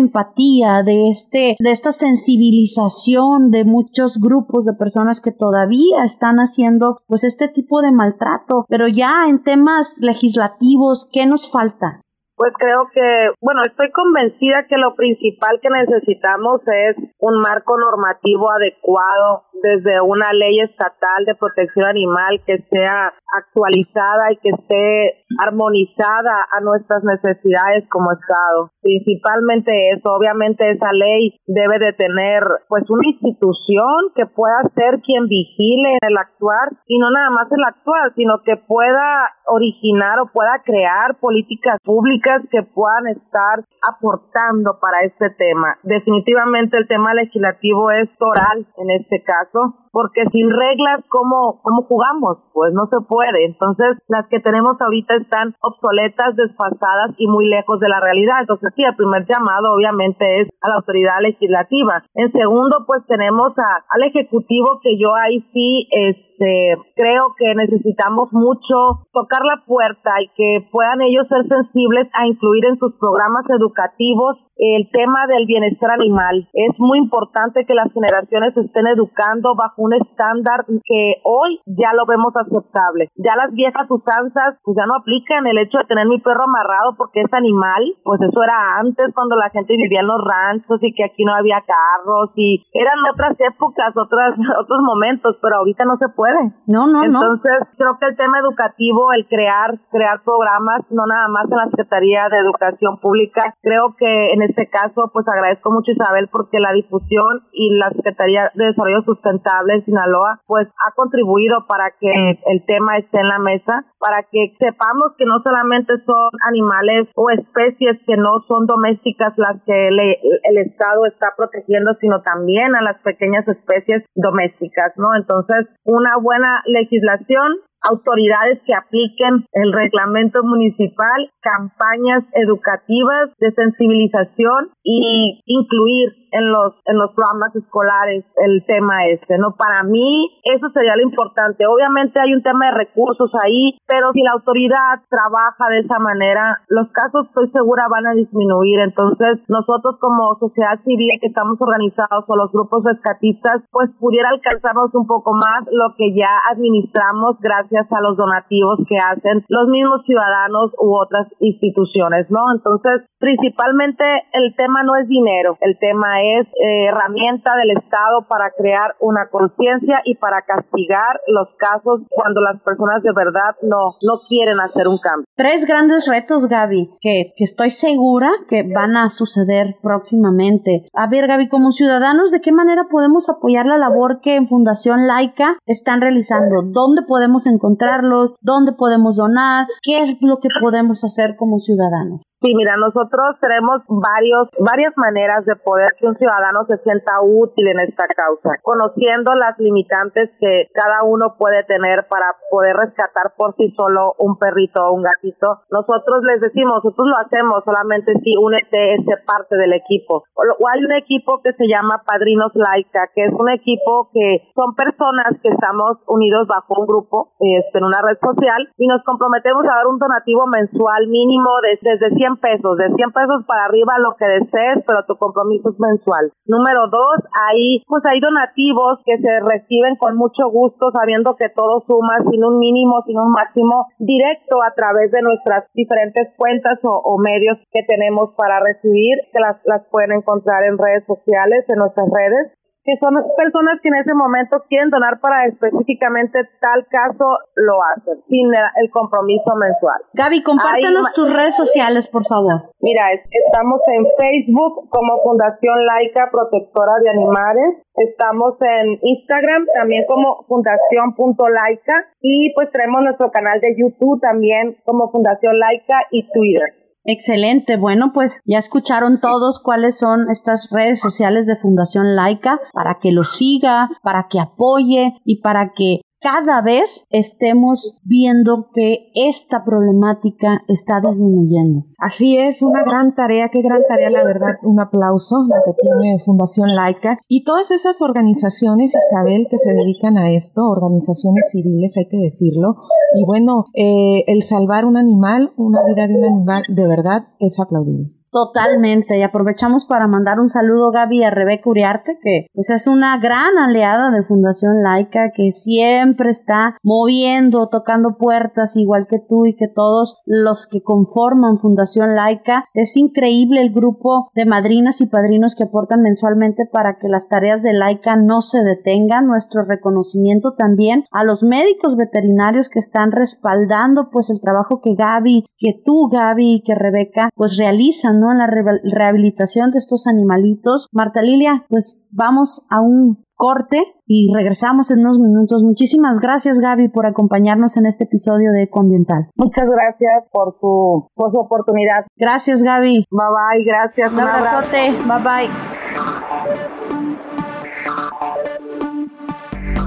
de 0.83 1.09
este, 1.09 1.55
de 1.59 1.71
esta 1.71 1.91
sensibilización 1.91 3.51
de 3.51 3.65
muchos 3.65 4.17
grupos 4.19 4.65
de 4.65 4.73
personas 4.73 5.21
que 5.21 5.31
todavía 5.31 6.03
están 6.03 6.37
haciendo 6.37 6.99
pues 7.07 7.23
este 7.23 7.47
tipo 7.47 7.81
de 7.81 7.91
maltrato. 7.91 8.65
Pero 8.67 8.87
ya 8.87 9.27
en 9.27 9.43
temas 9.43 9.97
legislativos, 9.99 11.09
¿qué 11.11 11.25
nos 11.25 11.49
falta? 11.49 12.01
Pues 12.37 12.51
creo 12.59 12.89
que, 12.93 13.31
bueno, 13.39 13.63
estoy 13.63 13.91
convencida 13.91 14.67
que 14.67 14.75
lo 14.75 14.93
principal 14.95 15.59
que 15.61 15.69
necesitamos 15.69 16.59
es 16.67 16.97
un 17.19 17.39
marco 17.39 17.77
normativo 17.79 18.51
adecuado 18.51 19.45
desde 19.63 20.01
una 20.01 20.33
ley 20.33 20.59
estatal 20.59 21.23
de 21.25 21.35
protección 21.35 21.85
animal 21.85 22.43
que 22.45 22.59
sea 22.69 23.13
actualizada 23.39 24.33
y 24.33 24.37
que 24.37 24.51
esté 24.51 25.23
armonizada 25.39 26.45
a 26.51 26.59
nuestras 26.59 27.03
necesidades 27.03 27.87
como 27.89 28.11
Estado. 28.11 28.71
Principalmente 28.81 29.71
eso, 29.91 30.11
obviamente 30.11 30.69
esa 30.71 30.91
ley 30.91 31.39
debe 31.47 31.79
de 31.79 31.93
tener 31.93 32.43
pues 32.67 32.83
una 32.89 33.07
institución 33.07 34.11
que 34.13 34.25
pueda 34.25 34.59
ser 34.75 34.99
quien 35.01 35.27
vigile 35.27 35.97
el 36.01 36.17
actuar 36.17 36.69
y 36.85 36.99
no 36.99 37.09
nada 37.11 37.29
más 37.29 37.47
el 37.51 37.63
actuar, 37.63 38.13
sino 38.15 38.43
que 38.43 38.57
pueda 38.57 39.29
originar 39.47 40.19
o 40.19 40.31
pueda 40.33 40.61
crear 40.65 41.15
políticas 41.19 41.79
públicas 41.83 42.24
que 42.49 42.63
puedan 42.63 43.07
estar 43.07 43.63
aportando 43.81 44.79
para 44.79 45.03
este 45.03 45.29
tema. 45.31 45.77
Definitivamente 45.83 46.77
el 46.77 46.87
tema 46.87 47.13
legislativo 47.13 47.91
es 47.91 48.09
toral 48.17 48.65
en 48.77 48.89
este 48.89 49.23
caso 49.23 49.85
porque 49.95 50.27
sin 50.29 50.51
reglas, 50.51 51.05
¿cómo, 51.07 51.61
¿cómo 51.63 51.83
jugamos? 51.83 52.39
Pues 52.51 52.73
no 52.73 52.85
se 52.87 52.99
puede. 53.07 53.45
Entonces, 53.45 53.95
las 54.09 54.27
que 54.27 54.41
tenemos 54.41 54.75
ahorita 54.81 55.15
están 55.15 55.55
obsoletas, 55.61 56.35
desfasadas 56.35 57.15
y 57.17 57.27
muy 57.27 57.47
lejos 57.47 57.79
de 57.79 57.87
la 57.87 58.01
realidad. 58.01 58.41
Entonces, 58.41 58.73
sí, 58.75 58.83
el 58.83 58.97
primer 58.97 59.25
llamado 59.25 59.71
obviamente 59.73 60.41
es 60.41 60.49
a 60.59 60.67
la 60.67 60.75
autoridad 60.75 61.21
legislativa. 61.21 62.03
En 62.13 62.29
segundo, 62.33 62.83
pues 62.85 63.07
tenemos 63.07 63.53
al 63.55 64.03
Ejecutivo 64.03 64.81
que 64.83 64.99
yo 64.99 65.15
ahí 65.15 65.39
sí 65.53 65.87
este, 66.35 66.75
creo 66.95 67.33
que 67.37 67.55
necesitamos 67.55 68.31
mucho 68.31 69.07
tocar 69.13 69.41
la 69.43 69.63
puerta 69.65 70.11
y 70.21 70.27
que 70.35 70.67
puedan 70.71 71.01
ellos 71.01 71.27
ser 71.27 71.47
sensibles 71.47 72.07
a 72.13 72.27
incluir 72.27 72.65
en 72.65 72.77
sus 72.77 72.93
programas 72.99 73.45
educativos 73.49 74.37
el 74.57 74.89
tema 74.91 75.27
del 75.27 75.45
bienestar 75.45 75.91
animal. 75.91 76.47
Es 76.53 76.79
muy 76.79 76.99
importante 76.99 77.65
que 77.65 77.73
las 77.73 77.91
generaciones 77.91 78.55
estén 78.55 78.87
educando 78.87 79.53
bajo 79.55 79.83
un 79.83 79.93
estándar 79.93 80.65
que 80.83 81.15
hoy 81.23 81.59
ya 81.65 81.91
lo 81.93 82.05
vemos 82.05 82.31
aceptable. 82.35 83.09
Ya 83.17 83.35
las 83.35 83.51
viejas 83.51 83.85
usanzas 83.89 84.55
pues 84.63 84.77
ya 84.77 84.85
no 84.85 84.95
aplican 84.95 85.45
el 85.47 85.57
hecho 85.57 85.79
de 85.79 85.85
tener 85.85 86.07
mi 86.07 86.19
perro 86.19 86.43
amarrado 86.43 86.95
porque 86.97 87.21
es 87.21 87.33
animal, 87.33 87.83
pues 88.03 88.21
eso 88.21 88.43
era 88.43 88.79
antes 88.79 89.13
cuando 89.13 89.35
la 89.35 89.49
gente 89.49 89.75
vivía 89.75 89.99
en 89.99 90.07
los 90.07 90.23
ranchos 90.23 90.79
y 90.81 90.93
que 90.93 91.03
aquí 91.03 91.25
no 91.25 91.35
había 91.35 91.59
carros 91.59 92.31
y 92.35 92.63
eran 92.71 92.99
otras 93.11 93.35
épocas, 93.39 93.91
otras 93.95 94.39
otros 94.59 94.79
momentos, 94.83 95.35
pero 95.41 95.57
ahorita 95.57 95.83
no 95.83 95.97
se 95.97 96.07
puede. 96.15 96.24
No, 96.67 96.87
no, 96.87 97.03
Entonces, 97.03 97.67
creo 97.77 97.97
que 97.99 98.07
el 98.07 98.17
tema 98.17 98.39
educativo, 98.39 99.11
el 99.13 99.27
crear 99.27 99.79
crear 99.91 100.21
programas 100.23 100.81
no 100.89 101.05
nada 101.05 101.27
más 101.27 101.45
en 101.49 101.57
la 101.57 101.69
Secretaría 101.69 102.27
de 102.29 102.37
Educación 102.37 102.99
Pública, 102.99 103.53
creo 103.61 103.95
que 103.97 104.33
en 104.33 104.41
este 104.41 104.67
caso, 104.67 105.09
pues 105.13 105.27
agradezco 105.27 105.71
mucho 105.71 105.91
Isabel 105.91 106.29
porque 106.31 106.59
la 106.59 106.73
difusión 106.73 107.43
y 107.51 107.75
la 107.77 107.89
Secretaría 107.91 108.51
de 108.53 108.65
Desarrollo 108.65 109.03
Sustentable 109.03 109.75
en 109.75 109.85
Sinaloa, 109.85 110.41
pues 110.47 110.67
ha 110.67 110.91
contribuido 110.95 111.65
para 111.67 111.91
que 111.99 112.11
el 112.45 112.65
tema 112.65 112.97
esté 112.97 113.19
en 113.19 113.29
la 113.29 113.39
mesa, 113.39 113.85
para 114.05 114.21
que 114.31 114.53
sepamos 114.59 115.13
que 115.17 115.25
no 115.25 115.41
solamente 115.43 115.93
son 116.05 116.29
animales 116.47 117.09
o 117.15 117.31
especies 117.31 117.97
que 118.05 118.15
no 118.17 118.45
son 118.47 118.67
domésticas 118.67 119.33
las 119.37 119.57
que 119.65 119.87
el 119.87 120.57
Estado 120.57 121.07
está 121.07 121.33
protegiendo, 121.35 121.95
sino 121.99 122.21
también 122.21 122.75
a 122.75 122.83
las 122.83 123.01
pequeñas 123.01 123.47
especies 123.47 124.03
domésticas, 124.13 124.93
¿no? 124.97 125.15
Entonces, 125.17 125.65
una 125.85 126.17
buena 126.21 126.61
legislación 126.67 127.57
autoridades 127.89 128.59
que 128.65 128.73
apliquen 128.73 129.45
el 129.53 129.73
reglamento 129.73 130.43
municipal, 130.43 131.29
campañas 131.41 132.23
educativas 132.33 133.31
de 133.39 133.51
sensibilización 133.51 134.69
y 134.83 135.41
incluir 135.45 136.25
en 136.31 136.51
los 136.51 136.73
en 136.85 136.97
los 136.97 137.11
programas 137.15 137.55
escolares 137.55 138.25
el 138.37 138.65
tema 138.65 139.07
este, 139.07 139.37
¿no? 139.37 139.55
Para 139.55 139.83
mí 139.83 140.29
eso 140.43 140.67
sería 140.73 140.95
lo 140.95 141.03
importante. 141.03 141.65
Obviamente 141.65 142.19
hay 142.21 142.33
un 142.33 142.43
tema 142.43 142.67
de 142.67 142.85
recursos 142.85 143.31
ahí, 143.43 143.77
pero 143.87 144.11
si 144.11 144.21
la 144.21 144.33
autoridad 144.33 144.99
trabaja 145.09 145.69
de 145.69 145.79
esa 145.79 145.99
manera, 145.99 146.61
los 146.67 146.89
casos 146.91 147.27
estoy 147.27 147.49
segura 147.51 147.87
van 147.89 148.07
a 148.07 148.13
disminuir. 148.13 148.79
Entonces, 148.79 149.39
nosotros 149.47 149.97
como 149.99 150.35
sociedad 150.39 150.79
civil 150.83 151.09
que 151.21 151.27
estamos 151.27 151.57
organizados 151.59 152.25
o 152.27 152.35
los 152.35 152.51
grupos 152.51 152.83
rescatistas, 152.83 153.63
pues 153.71 153.89
pudiera 153.99 154.29
alcanzarnos 154.29 154.93
un 154.93 155.07
poco 155.07 155.33
más 155.33 155.63
lo 155.71 155.95
que 155.97 156.13
ya 156.13 156.29
administramos 156.51 157.39
gracias 157.39 157.74
a 157.77 158.01
los 158.01 158.17
donativos 158.17 158.79
que 158.87 158.97
hacen 158.97 159.43
los 159.47 159.67
mismos 159.67 160.01
ciudadanos 160.05 160.71
u 160.79 160.95
otras 160.95 161.27
instituciones, 161.39 162.29
¿no? 162.29 162.39
Entonces, 162.55 163.07
principalmente 163.19 164.03
el 164.33 164.55
tema 164.55 164.83
no 164.83 164.95
es 164.95 165.07
dinero, 165.07 165.57
el 165.61 165.77
tema 165.79 166.21
es 166.21 166.47
eh, 166.47 166.87
herramienta 166.87 167.55
del 167.55 167.77
Estado 167.77 168.25
para 168.29 168.51
crear 168.57 168.95
una 168.99 169.27
conciencia 169.29 170.01
y 170.05 170.15
para 170.15 170.41
castigar 170.41 171.19
los 171.27 171.49
casos 171.57 172.01
cuando 172.09 172.41
las 172.41 172.61
personas 172.61 173.03
de 173.03 173.11
verdad 173.15 173.55
no, 173.61 173.91
no 174.05 174.13
quieren 174.27 174.59
hacer 174.59 174.87
un 174.87 174.97
cambio. 174.97 175.25
Tres 175.35 175.65
grandes 175.65 176.07
retos, 176.07 176.47
Gaby, 176.47 176.89
que, 177.01 177.33
que 177.35 177.43
estoy 177.43 177.69
segura 177.69 178.29
que 178.47 178.63
van 178.63 178.95
a 178.97 179.09
suceder 179.09 179.75
próximamente. 179.81 180.87
A 180.93 181.07
ver, 181.07 181.27
Gaby, 181.27 181.49
como 181.49 181.71
ciudadanos, 181.71 182.31
¿de 182.31 182.41
qué 182.41 182.51
manera 182.51 182.85
podemos 182.89 183.29
apoyar 183.29 183.65
la 183.65 183.77
labor 183.77 184.19
que 184.21 184.35
en 184.35 184.47
Fundación 184.47 185.07
Laica 185.07 185.57
están 185.65 186.01
realizando? 186.01 186.61
¿Dónde 186.63 187.01
podemos 187.07 187.47
encontrarlos? 187.65 188.35
¿Dónde 188.41 188.73
podemos 188.73 189.17
donar? 189.17 189.65
¿Qué 189.81 189.99
es 189.99 190.17
lo 190.21 190.39
que 190.39 190.49
podemos 190.61 191.03
hacer 191.03 191.35
como 191.35 191.59
ciudadanos? 191.59 192.21
Sí, 192.45 192.53
mira, 192.53 192.77
nosotros 192.77 193.41
tenemos 193.41 193.81
varios, 193.89 194.49
varias 194.61 194.93
maneras 194.97 195.45
de 195.45 195.55
poder 195.55 195.89
que 195.97 196.05
un 196.05 196.15
ciudadano 196.15 196.61
se 196.67 196.77
sienta 196.85 197.17
útil 197.23 197.65
en 197.67 197.79
esta 197.79 198.05
causa, 198.05 198.61
conociendo 198.61 199.33
las 199.33 199.57
limitantes 199.57 200.29
que 200.39 200.69
cada 200.71 201.01
uno 201.01 201.37
puede 201.39 201.63
tener 201.63 202.05
para 202.05 202.37
poder 202.51 202.77
rescatar 202.77 203.33
por 203.35 203.55
sí 203.55 203.73
solo 203.75 204.13
un 204.19 204.37
perrito 204.37 204.77
o 204.85 204.93
un 204.93 205.01
gatito. 205.01 205.65
Nosotros 205.71 206.21
les 206.21 206.39
decimos, 206.39 206.85
nosotros 206.85 207.07
lo 207.09 207.17
hacemos 207.17 207.63
solamente 207.65 208.13
si 208.21 208.37
únete 208.37 208.93
ese 208.93 209.17
parte 209.25 209.57
del 209.57 209.73
equipo. 209.73 210.25
O 210.37 210.67
hay 210.69 210.85
un 210.85 210.93
equipo 210.93 211.41
que 211.41 211.51
se 211.53 211.65
llama 211.65 212.03
Padrinos 212.05 212.53
Laica, 212.53 213.09
que 213.15 213.25
es 213.25 213.33
un 213.33 213.49
equipo 213.49 214.09
que 214.13 214.53
son 214.53 214.75
personas 214.75 215.33
que 215.41 215.49
estamos 215.49 215.97
unidos 216.05 216.45
bajo 216.45 216.77
un 216.77 216.85
grupo 216.85 217.33
este, 217.39 217.79
en 217.79 217.85
una 217.85 218.03
red 218.05 218.21
social 218.21 218.69
y 218.77 218.85
nos 218.85 219.01
comprometemos 219.01 219.65
a 219.65 219.81
dar 219.81 219.87
un 219.87 219.97
donativo 219.97 220.45
mensual 220.45 221.07
mínimo 221.07 221.49
de, 221.65 221.79
desde 221.81 222.13
100 222.35 222.43
pesos, 222.43 222.77
de 222.77 222.91
100 222.95 223.11
pesos 223.11 223.45
para 223.47 223.65
arriba 223.65 223.99
lo 223.99 224.15
que 224.15 224.25
desees, 224.25 224.83
pero 224.87 225.05
tu 225.07 225.15
compromiso 225.15 225.69
es 225.69 225.79
mensual. 225.79 226.31
Número 226.45 226.87
dos, 226.87 227.17
hay, 227.31 227.83
pues 227.87 228.03
hay 228.05 228.19
donativos 228.19 228.99
que 229.05 229.17
se 229.17 229.39
reciben 229.39 229.95
con 229.95 230.17
mucho 230.17 230.49
gusto, 230.49 230.91
sabiendo 230.91 231.35
que 231.35 231.49
todo 231.49 231.83
suma 231.87 232.19
sin 232.29 232.43
un 232.43 232.59
mínimo, 232.59 233.01
sin 233.05 233.17
un 233.19 233.31
máximo, 233.31 233.87
directo 233.99 234.61
a 234.63 234.73
través 234.75 235.11
de 235.11 235.21
nuestras 235.21 235.65
diferentes 235.73 236.33
cuentas 236.37 236.79
o, 236.83 236.91
o 236.91 237.17
medios 237.19 237.57
que 237.71 237.83
tenemos 237.87 238.33
para 238.37 238.59
recibir, 238.59 239.17
que 239.31 239.39
las, 239.39 239.57
las 239.65 239.83
pueden 239.91 240.13
encontrar 240.13 240.63
en 240.63 240.77
redes 240.77 241.05
sociales, 241.05 241.65
en 241.67 241.79
nuestras 241.79 242.07
redes 242.11 242.51
que 242.85 242.93
son 243.01 243.17
personas 243.35 243.81
que 243.81 243.89
en 243.89 243.97
ese 243.97 244.13
momento 244.13 244.61
quieren 244.69 244.93
donar 244.93 245.19
para 245.19 245.49
específicamente 245.49 246.37
tal 246.61 246.85
caso, 246.85 247.25
lo 247.57 247.81
hacen, 247.81 248.21
sin 248.29 248.53
el 248.53 248.89
compromiso 248.91 249.57
mensual. 249.57 249.97
Gaby, 250.13 250.43
compártanos 250.43 251.11
tus 251.13 251.33
redes 251.33 251.57
sociales, 251.57 252.07
por 252.07 252.23
favor. 252.25 252.69
Mira, 252.79 253.09
estamos 253.11 253.81
en 253.89 254.05
Facebook 254.05 254.87
como 254.89 255.17
Fundación 255.23 255.85
Laica 255.85 256.29
Protectora 256.31 256.93
de 257.01 257.09
Animales. 257.09 257.81
Estamos 257.97 258.53
en 258.61 258.99
Instagram 259.01 259.65
también 259.73 260.05
como 260.07 260.45
fundación.laica 260.47 262.05
y 262.21 262.53
pues 262.53 262.69
tenemos 262.69 263.01
nuestro 263.01 263.31
canal 263.31 263.59
de 263.61 263.75
YouTube 263.75 264.21
también 264.21 264.77
como 264.85 265.09
Fundación 265.11 265.57
Laica 265.57 265.97
y 266.11 266.29
Twitter. 266.29 266.84
Excelente. 267.05 267.77
Bueno, 267.77 268.11
pues 268.13 268.39
ya 268.45 268.57
escucharon 268.57 269.21
todos 269.21 269.61
cuáles 269.61 269.97
son 269.97 270.29
estas 270.31 270.69
redes 270.71 270.99
sociales 270.99 271.45
de 271.45 271.55
Fundación 271.55 272.15
Laica 272.15 272.59
para 272.73 272.97
que 272.99 273.11
lo 273.11 273.23
siga, 273.23 273.89
para 274.01 274.25
que 274.27 274.39
apoye 274.39 275.13
y 275.23 275.41
para 275.41 275.71
que 275.75 276.01
cada 276.25 276.63
vez 276.63 277.05
estemos 277.11 277.99
viendo 278.03 278.71
que 278.73 279.11
esta 279.13 279.63
problemática 279.63 280.63
está 280.67 280.99
disminuyendo. 280.99 281.85
Así 281.99 282.35
es, 282.35 282.63
una 282.63 282.81
gran 282.83 283.13
tarea, 283.13 283.49
qué 283.49 283.61
gran 283.61 283.83
tarea, 283.87 284.09
la 284.09 284.23
verdad, 284.23 284.55
un 284.63 284.79
aplauso, 284.79 285.45
la 285.47 285.57
que 285.63 285.73
tiene 285.79 286.17
Fundación 286.25 286.73
Laica 286.73 287.19
y 287.27 287.43
todas 287.43 287.69
esas 287.69 288.01
organizaciones, 288.01 288.95
Isabel, 288.95 289.45
que 289.51 289.59
se 289.59 289.71
dedican 289.71 290.17
a 290.17 290.31
esto, 290.31 290.63
organizaciones 290.65 291.51
civiles, 291.51 291.95
hay 291.95 292.07
que 292.07 292.17
decirlo, 292.17 292.73
y 293.15 293.23
bueno, 293.23 293.65
eh, 293.75 294.23
el 294.25 294.41
salvar 294.41 294.85
un 294.85 294.97
animal, 294.97 295.53
una 295.57 295.81
vida 295.85 296.07
de 296.07 296.15
un 296.15 296.25
animal, 296.25 296.63
de 296.69 296.87
verdad, 296.87 297.27
es 297.37 297.59
aplaudible. 297.59 298.14
Totalmente, 298.35 299.17
y 299.17 299.21
aprovechamos 299.21 299.85
para 299.85 300.07
mandar 300.07 300.41
un 300.41 300.49
saludo 300.49 300.91
Gaby 300.91 301.23
a 301.23 301.29
Rebeca 301.29 301.69
Uriarte, 301.69 302.17
que 302.21 302.47
pues 302.53 302.69
es 302.69 302.85
una 302.85 303.17
gran 303.17 303.57
aliada 303.57 304.11
de 304.11 304.23
Fundación 304.23 304.83
Laica, 304.83 305.31
que 305.33 305.53
siempre 305.53 306.31
está 306.31 306.75
moviendo, 306.83 307.69
tocando 307.69 308.17
puertas, 308.17 308.75
igual 308.75 309.07
que 309.09 309.19
tú 309.25 309.45
y 309.45 309.55
que 309.55 309.69
todos 309.73 310.21
los 310.25 310.67
que 310.67 310.81
conforman 310.81 311.59
Fundación 311.59 312.13
Laica. 312.13 312.65
Es 312.73 312.97
increíble 312.97 313.61
el 313.61 313.71
grupo 313.71 314.29
de 314.35 314.45
madrinas 314.45 314.99
y 314.99 315.07
padrinos 315.07 315.55
que 315.55 315.63
aportan 315.63 316.01
mensualmente 316.01 316.65
para 316.69 316.97
que 316.99 317.07
las 317.07 317.29
tareas 317.29 317.63
de 317.63 317.71
Laica 317.71 318.17
no 318.17 318.41
se 318.41 318.61
detengan. 318.63 319.27
Nuestro 319.27 319.63
reconocimiento 319.63 320.55
también 320.57 321.05
a 321.09 321.23
los 321.23 321.41
médicos 321.41 321.95
veterinarios 321.95 322.67
que 322.67 322.79
están 322.79 323.13
respaldando 323.13 324.09
pues 324.11 324.29
el 324.29 324.41
trabajo 324.41 324.81
que 324.81 324.93
Gaby, 324.93 325.45
que 325.57 325.71
tú 325.85 326.09
Gaby 326.11 326.55
y 326.55 326.63
que 326.63 326.75
Rebeca 326.75 327.29
pues 327.33 327.55
realizan. 327.55 328.24
En 328.31 328.39
la 328.39 328.47
rehabilitación 328.47 329.71
de 329.71 329.77
estos 329.77 330.07
animalitos. 330.07 330.89
Marta 330.91 331.21
Lilia, 331.21 331.65
pues 331.69 332.01
vamos 332.11 332.65
a 332.69 332.81
un 332.81 333.25
corte 333.35 333.81
y 334.07 334.33
regresamos 334.33 334.91
en 334.91 334.99
unos 334.99 335.19
minutos. 335.19 335.63
Muchísimas 335.63 336.19
gracias 336.19 336.59
Gaby 336.59 336.89
por 336.89 337.05
acompañarnos 337.05 337.77
en 337.77 337.85
este 337.85 338.05
episodio 338.05 338.51
de 338.51 338.63
Ecoambiental. 338.63 339.27
Muchas 339.35 339.65
gracias 339.67 340.23
por 340.31 340.57
su, 340.59 341.09
por 341.13 341.31
su 341.31 341.39
oportunidad. 341.39 342.05
Gracias 342.15 342.63
Gaby. 342.63 343.05
Bye 343.09 343.27
bye, 343.29 343.63
gracias. 343.65 344.11
Un 344.13 344.19
abrazote. 344.19 344.91
Bye 345.05 345.23
bye. 345.23 345.49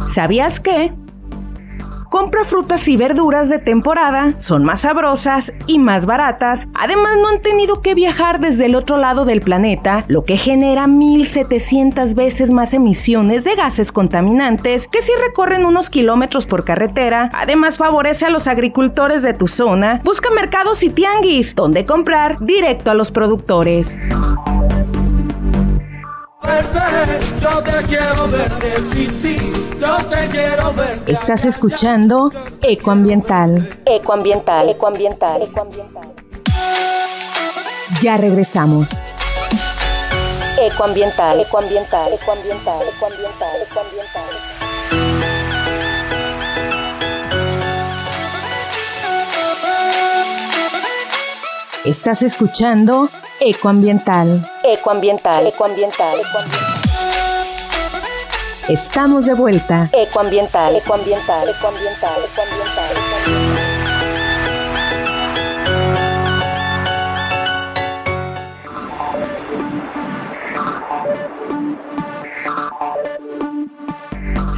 ¿Sabías 0.06 0.60
que? 0.60 1.07
Compra 2.10 2.44
frutas 2.44 2.88
y 2.88 2.96
verduras 2.96 3.50
de 3.50 3.58
temporada, 3.58 4.34
son 4.38 4.64
más 4.64 4.80
sabrosas 4.80 5.52
y 5.66 5.78
más 5.78 6.06
baratas. 6.06 6.66
Además, 6.72 7.18
no 7.20 7.28
han 7.28 7.42
tenido 7.42 7.82
que 7.82 7.94
viajar 7.94 8.40
desde 8.40 8.64
el 8.64 8.74
otro 8.74 8.96
lado 8.96 9.26
del 9.26 9.42
planeta, 9.42 10.06
lo 10.08 10.24
que 10.24 10.38
genera 10.38 10.86
1700 10.86 12.14
veces 12.14 12.50
más 12.50 12.72
emisiones 12.72 13.44
de 13.44 13.54
gases 13.56 13.92
contaminantes 13.92 14.88
que 14.88 15.02
si 15.02 15.12
recorren 15.20 15.66
unos 15.66 15.90
kilómetros 15.90 16.46
por 16.46 16.64
carretera. 16.64 17.30
Además, 17.34 17.76
favorece 17.76 18.24
a 18.24 18.30
los 18.30 18.46
agricultores 18.46 19.22
de 19.22 19.34
tu 19.34 19.46
zona. 19.46 20.00
Busca 20.02 20.30
mercados 20.30 20.82
y 20.82 20.88
tianguis, 20.88 21.54
donde 21.54 21.84
comprar 21.84 22.38
directo 22.40 22.90
a 22.90 22.94
los 22.94 23.10
productores 23.10 24.00
yo 27.40 27.62
te 27.62 27.86
quiero 27.86 28.26
verde, 28.28 28.74
sí, 28.90 29.06
sí, 29.06 29.52
yo 29.80 29.96
te 30.06 30.28
quiero 30.28 30.72
verde. 30.72 31.12
Estás 31.12 31.44
escuchando 31.44 32.32
Ecoambiental. 32.62 33.80
Ecoambiental, 33.84 34.68
ecoambiental, 34.70 35.42
ecoambiental. 35.42 36.12
Ya 38.00 38.16
regresamos. 38.16 38.90
Ecoambiental, 40.60 41.40
ecoambiental, 41.40 42.12
ecoambiental, 42.12 42.82
ecoambiental, 42.96 43.62
ecoambiental. 43.70 44.58
Estás 51.84 52.22
escuchando 52.22 53.08
Ecoambiental. 53.40 54.44
Ecoambiental, 54.70 55.46
ecoambiental. 55.46 56.18
Estamos 58.68 59.24
de 59.24 59.32
vuelta. 59.32 59.88
Ecoambiental, 59.94 60.76
ecoambiental, 60.76 61.48
ecoambiental, 61.48 62.20
ecoambiental, 62.22 63.67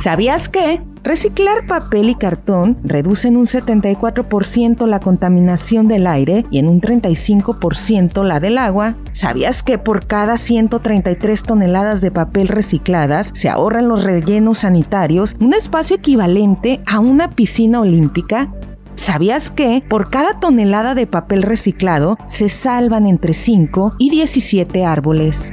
¿Sabías 0.00 0.48
que? 0.48 0.80
Reciclar 1.02 1.66
papel 1.66 2.08
y 2.08 2.14
cartón 2.14 2.78
reduce 2.82 3.28
en 3.28 3.36
un 3.36 3.44
74% 3.44 4.86
la 4.86 4.98
contaminación 4.98 5.88
del 5.88 6.06
aire 6.06 6.46
y 6.50 6.58
en 6.58 6.68
un 6.68 6.80
35% 6.80 8.24
la 8.24 8.40
del 8.40 8.56
agua. 8.56 8.96
¿Sabías 9.12 9.62
que 9.62 9.76
por 9.76 10.06
cada 10.06 10.38
133 10.38 11.42
toneladas 11.42 12.00
de 12.00 12.10
papel 12.10 12.48
recicladas 12.48 13.30
se 13.34 13.50
ahorran 13.50 13.88
los 13.88 14.02
rellenos 14.02 14.60
sanitarios 14.60 15.36
un 15.38 15.52
espacio 15.52 15.96
equivalente 15.96 16.80
a 16.86 16.98
una 16.98 17.32
piscina 17.32 17.82
olímpica? 17.82 18.50
¿Sabías 18.96 19.50
que 19.50 19.84
por 19.86 20.08
cada 20.08 20.40
tonelada 20.40 20.94
de 20.94 21.06
papel 21.06 21.42
reciclado 21.42 22.16
se 22.26 22.48
salvan 22.48 23.06
entre 23.06 23.34
5 23.34 23.96
y 23.98 24.08
17 24.08 24.82
árboles? 24.82 25.52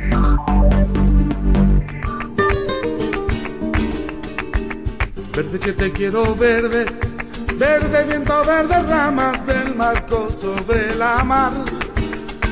Verde 5.37 5.59
que 5.59 5.71
te 5.71 5.91
quiero 5.91 6.33
verde, 6.33 6.87
verde 7.57 8.05
viento, 8.05 8.43
verde 8.43 8.81
ramas 8.81 9.45
del 9.45 9.75
marco 9.75 10.31
sobre 10.31 10.95
la 10.95 11.23
mar. 11.23 11.53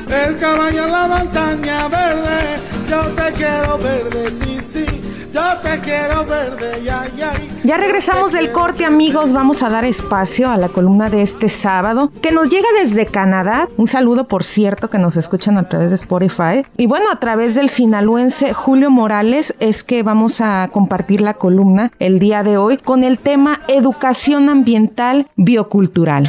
El 0.08 0.38
caballo 0.38 0.84
en 0.84 0.92
la 0.92 1.08
montaña 1.08 1.88
verde, 1.88 2.60
yo 2.88 3.00
te 3.16 3.32
quiero 3.32 3.76
verde, 3.78 4.30
sí, 4.30 4.60
sí. 4.60 5.05
Yo 5.36 5.42
te 5.62 5.78
quiero 5.80 6.24
ya. 6.82 7.04
Ya 7.62 7.76
regresamos 7.76 8.32
del 8.32 8.52
corte, 8.52 8.86
amigos. 8.86 9.34
Vamos 9.34 9.62
a 9.62 9.68
dar 9.68 9.84
espacio 9.84 10.48
a 10.48 10.56
la 10.56 10.70
columna 10.70 11.10
de 11.10 11.20
este 11.20 11.50
sábado, 11.50 12.10
que 12.22 12.32
nos 12.32 12.48
llega 12.48 12.66
desde 12.78 13.04
Canadá. 13.04 13.68
Un 13.76 13.86
saludo, 13.86 14.28
por 14.28 14.44
cierto, 14.44 14.88
que 14.88 14.96
nos 14.96 15.18
escuchan 15.18 15.58
a 15.58 15.68
través 15.68 15.90
de 15.90 15.96
Spotify. 15.96 16.64
Y 16.78 16.86
bueno, 16.86 17.10
a 17.12 17.20
través 17.20 17.54
del 17.54 17.68
sinaloense 17.68 18.54
Julio 18.54 18.90
Morales 18.90 19.54
es 19.60 19.84
que 19.84 20.02
vamos 20.02 20.40
a 20.40 20.70
compartir 20.72 21.20
la 21.20 21.34
columna 21.34 21.92
el 21.98 22.18
día 22.18 22.42
de 22.42 22.56
hoy 22.56 22.78
con 22.78 23.04
el 23.04 23.18
tema 23.18 23.60
Educación 23.68 24.48
Ambiental 24.48 25.28
Biocultural. 25.36 26.26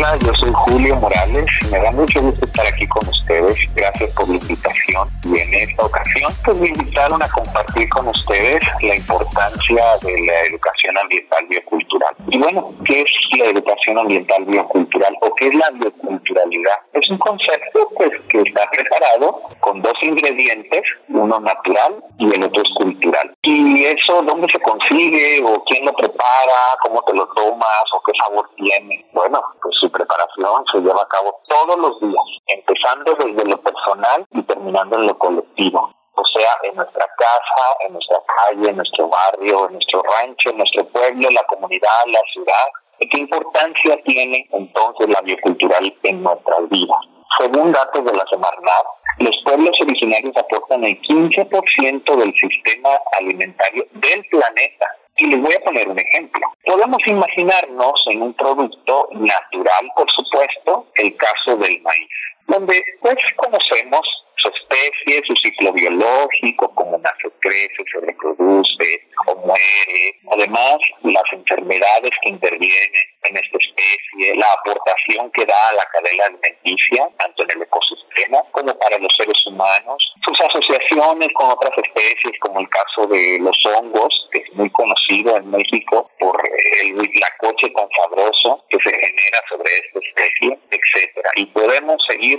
Hola, 0.00 0.16
yo 0.24 0.32
soy 0.32 0.50
Julio 0.50 0.96
Morales. 0.96 1.44
Me 1.70 1.78
da 1.78 1.90
mucho 1.90 2.22
gusto 2.22 2.46
estar 2.46 2.66
aquí 2.66 2.86
con 2.86 3.06
ustedes. 3.06 3.54
Gracias 3.74 4.10
por 4.14 4.26
la 4.30 4.36
invitación. 4.36 5.06
Y 5.24 5.38
en 5.38 5.52
esta 5.52 5.84
ocasión, 5.84 6.32
pues 6.42 6.56
me 6.56 6.68
invitaron 6.68 7.22
a 7.22 7.28
compartir 7.28 7.86
con 7.90 8.08
ustedes 8.08 8.62
la 8.80 8.96
importancia 8.96 9.84
de 10.00 10.20
la 10.22 10.40
educación 10.46 10.96
ambiental 10.96 11.46
biocultural. 11.50 12.14
Y 12.28 12.38
bueno, 12.38 12.72
¿qué 12.86 13.02
es 13.02 13.10
la 13.38 13.44
educación 13.50 13.98
ambiental 13.98 14.42
biocultural 14.46 15.14
o 15.20 15.34
qué 15.34 15.48
es 15.48 15.54
la 15.54 15.70
bioculturalidad? 15.72 16.78
Es 16.94 17.10
un 17.10 17.18
concepto 17.18 17.90
pues 17.94 18.10
que 18.30 18.38
está 18.38 18.70
preparado 18.70 19.42
con 19.60 19.82
dos 19.82 19.94
ingredientes, 20.00 20.82
uno 21.08 21.40
natural 21.40 22.02
y 22.18 22.34
el 22.34 22.44
otro 22.44 22.62
es 22.62 22.70
cultural. 22.74 23.34
Y 23.42 23.84
eso, 23.84 24.22
¿dónde 24.22 24.46
se 24.50 24.60
consigue 24.60 25.42
o 25.44 25.62
quién 25.64 25.84
lo 25.84 25.92
prepara? 25.92 26.58
¿Cómo 26.80 27.02
te 27.02 27.14
lo 27.14 27.26
tomas 27.34 27.84
o 27.94 28.02
qué 28.02 28.12
sabor 28.24 28.48
tiene? 28.56 29.04
Bueno, 29.12 29.42
pues 29.62 29.89
preparación 29.90 30.64
se 30.72 30.80
lleva 30.80 31.02
a 31.02 31.08
cabo 31.08 31.38
todos 31.48 31.78
los 31.78 32.00
días, 32.00 32.24
empezando 32.48 33.14
desde 33.14 33.44
lo 33.44 33.60
personal 33.60 34.26
y 34.32 34.42
terminando 34.42 34.96
en 34.96 35.06
lo 35.06 35.18
colectivo. 35.18 35.92
O 36.14 36.22
sea, 36.34 36.50
en 36.64 36.76
nuestra 36.76 37.06
casa, 37.16 37.64
en 37.86 37.92
nuestra 37.92 38.18
calle, 38.26 38.70
en 38.70 38.76
nuestro 38.76 39.08
barrio, 39.08 39.66
en 39.66 39.72
nuestro 39.74 40.02
rancho, 40.02 40.50
en 40.50 40.58
nuestro 40.58 40.84
pueblo, 40.88 41.28
la 41.30 41.42
comunidad, 41.44 42.04
la 42.06 42.20
ciudad. 42.32 42.66
¿Qué 42.98 43.18
importancia 43.18 43.96
tiene 44.04 44.46
entonces 44.52 45.08
la 45.08 45.20
biocultural 45.22 45.94
en 46.02 46.22
nuestras 46.22 46.68
vidas? 46.68 47.00
Según 47.38 47.72
datos 47.72 48.04
de 48.04 48.12
la 48.12 48.24
Semarnat, 48.28 48.86
los 49.18 49.36
pueblos 49.44 49.76
originarios 49.80 50.36
aportan 50.36 50.84
el 50.84 51.00
15% 51.00 52.16
del 52.16 52.34
sistema 52.34 52.90
alimentario 53.18 53.86
del 53.92 54.24
planeta 54.30 54.99
y 55.20 55.26
les 55.26 55.40
voy 55.40 55.54
a 55.54 55.60
poner 55.60 55.88
un 55.88 55.98
ejemplo. 55.98 56.40
Podemos 56.64 57.06
imaginarnos 57.06 58.04
en 58.06 58.22
un 58.22 58.34
producto 58.34 59.08
natural, 59.12 59.90
por 59.94 60.10
supuesto, 60.10 60.86
el 60.96 61.14
caso 61.16 61.56
del 61.56 61.80
maíz, 61.82 62.08
donde 62.46 62.82
pues 63.00 63.16
conocemos 63.36 64.00
especie, 64.48 65.22
su 65.26 65.34
ciclo 65.36 65.72
biológico, 65.72 66.72
cómo 66.74 66.98
nace, 66.98 67.28
crece, 67.40 67.84
se 67.92 68.00
reproduce 68.00 69.02
o 69.26 69.34
muere. 69.46 70.16
Además, 70.32 70.78
las 71.02 71.24
enfermedades 71.32 72.10
que 72.22 72.30
intervienen 72.30 73.06
en 73.24 73.36
esta 73.36 73.58
especie, 73.58 74.36
la 74.36 74.46
aportación 74.52 75.30
que 75.32 75.44
da 75.44 75.68
a 75.68 75.74
la 75.74 75.84
cadena 75.92 76.24
alimenticia, 76.24 77.08
tanto 77.18 77.42
en 77.44 77.50
el 77.50 77.62
ecosistema 77.62 78.42
como 78.52 78.76
para 78.78 78.98
los 78.98 79.12
seres 79.16 79.46
humanos, 79.46 80.02
sus 80.24 80.40
asociaciones 80.40 81.28
con 81.34 81.50
otras 81.50 81.72
especies, 81.76 82.38
como 82.40 82.60
el 82.60 82.68
caso 82.68 83.06
de 83.06 83.38
los 83.40 83.56
hongos, 83.66 84.28
que 84.32 84.38
es 84.38 84.52
muy 84.54 84.70
conocido 84.70 85.36
en 85.36 85.50
México 85.50 86.10
por 86.18 86.40
el 86.82 86.98
huitlacoche 86.98 87.72
confabroso 87.72 88.64
que 88.68 88.78
se 88.78 88.90
genera 88.90 89.38
sobre 89.48 89.70
esta 89.78 89.98
especie, 89.98 90.58
etcétera. 90.70 91.30
Y 91.36 91.46
podemos 91.46 92.02
seguir 92.08 92.38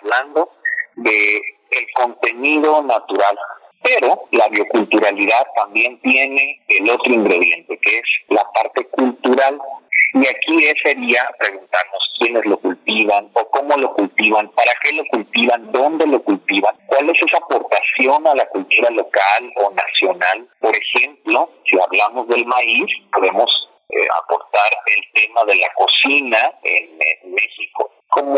hablando 0.00 0.50
de 0.96 1.42
el 1.70 1.86
contenido 1.94 2.82
natural 2.82 3.38
Pero 3.82 4.24
la 4.32 4.48
bioculturalidad 4.48 5.46
también 5.54 5.98
tiene 6.00 6.60
el 6.68 6.90
otro 6.90 7.12
ingrediente, 7.12 7.78
que 7.78 7.98
es 7.98 8.08
la 8.28 8.44
parte 8.52 8.84
cultural. 8.88 9.58
Y 10.12 10.26
aquí 10.26 10.66
sería 10.82 11.30
preguntarnos 11.38 12.14
quiénes 12.18 12.44
lo 12.44 12.58
cultivan 12.58 13.30
o 13.32 13.48
cómo 13.50 13.76
lo 13.76 13.94
cultivan, 13.94 14.50
para 14.50 14.72
qué 14.82 14.92
lo 14.92 15.04
cultivan, 15.06 15.72
dónde 15.72 16.06
lo 16.06 16.22
cultivan, 16.22 16.76
cuál 16.86 17.08
es 17.08 17.18
esa 17.26 17.38
aportación 17.38 18.26
a 18.26 18.34
la 18.34 18.46
cultura 18.48 18.90
local 18.90 19.52
o 19.56 19.70
nacional. 19.70 20.48
Por 20.60 20.74
ejemplo, 20.76 21.50
si 21.64 21.80
hablamos 21.80 22.28
del 22.28 22.44
maíz, 22.44 22.90
podemos 23.12 23.48
eh, 23.92 24.06
aportar 24.22 24.70
el 24.86 25.02
tema 25.20 25.44
de 25.44 25.56
la 25.56 25.72
cocina 25.74 26.52
en, 26.62 26.98
México, 27.32 27.90
como 28.10 28.36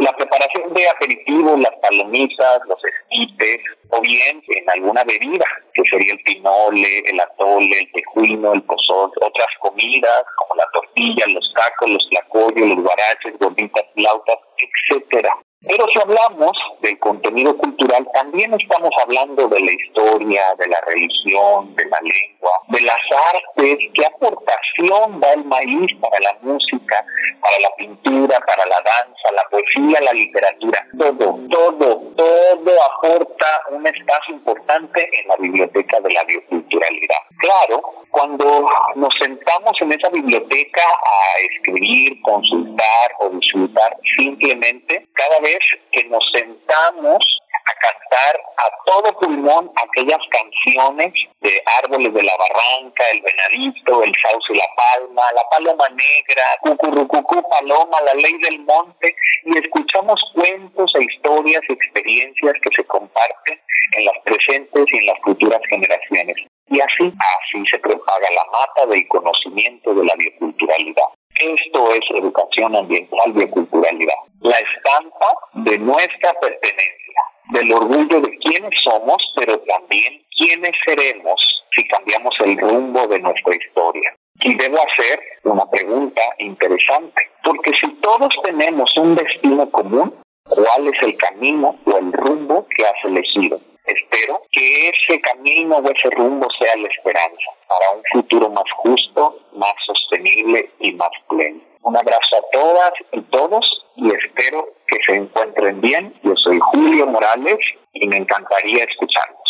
la 0.00 0.12
preparación 0.16 0.72
de 0.74 0.88
aperitivos, 0.88 1.60
las 1.60 1.74
palomitas, 1.80 2.60
los 2.68 2.78
esquites, 2.84 3.60
o 3.90 4.00
bien 4.00 4.42
en 4.48 4.70
alguna 4.70 5.04
bebida, 5.04 5.44
que 5.74 5.82
sería 5.90 6.12
el 6.12 6.20
pinole, 6.20 6.98
el 7.06 7.20
atole, 7.20 7.78
el 7.78 7.92
tejuino, 7.92 8.52
el 8.52 8.62
pozol, 8.62 9.10
otras 9.20 9.48
comidas 9.60 10.24
como 10.36 10.56
la 10.56 10.66
tortilla, 10.72 11.26
los 11.28 11.52
tacos, 11.54 11.88
los 11.88 12.08
tlacoyos, 12.10 12.68
los 12.68 12.82
guaraches, 12.82 13.38
gorditas, 13.38 13.84
flautas, 13.94 14.38
etcétera. 14.58 15.36
Pero 15.62 15.84
si 15.92 16.00
hablamos 16.00 16.52
del 16.80 16.98
contenido 17.00 17.54
cultural, 17.54 18.08
también 18.14 18.50
estamos 18.54 18.90
hablando 19.02 19.46
de 19.46 19.60
la 19.60 19.72
historia, 19.72 20.54
de 20.56 20.66
la 20.66 20.80
religión, 20.86 21.74
de 21.76 21.84
la 21.84 21.98
lengua, 22.00 22.50
de 22.68 22.80
las 22.80 23.00
artes, 23.34 23.78
qué 23.92 24.06
aportación 24.06 25.20
da 25.20 25.34
el 25.34 25.44
maíz 25.44 25.94
para 26.00 26.18
la 26.20 26.38
música, 26.40 27.04
para 27.42 27.60
la 27.60 27.76
pintura, 27.76 28.40
para 28.40 28.64
la 28.64 28.76
danza, 28.76 29.32
la 29.34 29.42
poesía, 29.50 30.00
la 30.00 30.12
literatura. 30.14 30.86
Todo, 30.98 31.38
todo, 31.50 32.12
todo 32.16 32.72
aporta 32.96 33.46
un 33.70 33.86
espacio 33.86 34.36
importante 34.36 35.10
en 35.20 35.28
la 35.28 35.36
biblioteca 35.36 36.00
de 36.00 36.10
la 36.10 36.24
bioculturalidad. 36.24 37.20
Claro, 37.38 37.82
cuando 38.10 38.66
nos 38.96 39.14
sentamos 39.20 39.76
en 39.80 39.92
esa 39.92 40.08
biblioteca 40.08 40.82
a 40.82 41.40
escribir, 41.52 42.20
consultar 42.22 43.12
o 43.18 43.28
disfrutar, 43.28 43.96
simplemente 44.16 45.06
cada 45.12 45.38
vez 45.40 45.49
que 45.92 46.04
nos 46.04 46.22
sentamos 46.32 47.40
a 47.66 47.74
cantar 47.74 48.40
a 48.56 48.70
todo 48.86 49.18
pulmón 49.18 49.70
aquellas 49.76 50.20
canciones 50.30 51.12
de 51.40 51.62
Árboles 51.82 52.14
de 52.14 52.22
la 52.22 52.36
Barranca, 52.36 53.04
El 53.12 53.22
Venadito, 53.22 54.02
El 54.02 54.12
Sauce 54.22 54.52
y 54.52 54.56
la 54.56 54.68
Palma, 54.76 55.22
La 55.32 55.42
Paloma 55.50 55.88
Negra, 55.88 56.42
Cucurrucucú 56.60 57.42
Paloma, 57.48 58.00
La 58.02 58.14
Ley 58.14 58.38
del 58.38 58.60
Monte, 58.60 59.14
y 59.44 59.58
escuchamos 59.58 60.20
cuentos 60.34 60.92
e 60.94 61.04
historias 61.04 61.62
y 61.68 61.72
experiencias 61.72 62.54
que 62.62 62.70
se 62.76 62.84
comparten 62.84 63.60
en 63.96 64.04
las 64.04 64.18
presentes 64.24 64.84
y 64.92 64.98
en 64.98 65.06
las 65.06 65.18
futuras 65.22 65.60
generaciones. 65.68 66.36
Y 66.68 66.80
así, 66.80 67.12
así 67.12 67.64
se 67.70 67.78
propaga 67.78 68.30
la 68.30 68.44
mata 68.52 68.86
del 68.86 69.06
conocimiento 69.08 69.92
de 69.94 70.04
la 70.04 70.14
bioculturalidad. 70.14 71.19
Esto 71.40 71.94
es 71.94 72.02
educación 72.10 72.76
ambiental, 72.76 73.32
bioculturalidad. 73.32 74.14
La 74.42 74.58
estampa 74.58 75.34
de 75.54 75.78
nuestra 75.78 76.34
pertenencia, 76.34 77.22
del 77.52 77.72
orgullo 77.72 78.20
de 78.20 78.36
quiénes 78.40 78.78
somos, 78.84 79.16
pero 79.36 79.58
también 79.60 80.22
quiénes 80.36 80.72
seremos 80.86 81.40
si 81.74 81.88
cambiamos 81.88 82.34
el 82.44 82.58
rumbo 82.58 83.06
de 83.06 83.20
nuestra 83.20 83.56
historia. 83.56 84.14
Y 84.42 84.54
debo 84.54 84.76
hacer 84.76 85.18
una 85.44 85.64
pregunta 85.70 86.20
interesante, 86.38 87.22
porque 87.42 87.72
si 87.80 87.88
todos 88.02 88.34
tenemos 88.44 88.94
un 88.98 89.14
destino 89.14 89.70
común, 89.70 90.14
¿cuál 90.44 90.88
es 90.88 91.02
el 91.02 91.16
camino 91.16 91.74
o 91.86 91.96
el 91.96 92.12
rumbo 92.12 92.66
que 92.68 92.82
has 92.82 93.04
elegido? 93.04 93.60
Espero 93.90 94.40
que 94.52 94.88
ese 94.88 95.20
camino 95.20 95.78
o 95.78 95.90
ese 95.90 96.10
rumbo 96.16 96.46
sea 96.60 96.76
la 96.76 96.86
esperanza 96.86 97.50
para 97.66 97.90
un 97.90 98.02
futuro 98.12 98.48
más 98.50 98.70
justo, 98.76 99.36
más 99.54 99.74
sostenible 99.84 100.70
y 100.78 100.92
más 100.92 101.10
pleno. 101.28 101.60
Un 101.82 101.96
abrazo 101.96 102.36
a 102.36 102.50
todas 102.52 102.92
y 103.10 103.20
todos 103.22 103.64
y 103.96 104.14
espero 104.14 104.68
que 104.86 104.96
se 105.04 105.16
encuentren 105.16 105.80
bien. 105.80 106.14
Yo 106.22 106.36
soy 106.36 106.60
Julio 106.72 107.08
Morales 107.08 107.58
y 107.92 108.06
me 108.06 108.18
encantaría 108.18 108.84
escucharlos. 108.84 109.49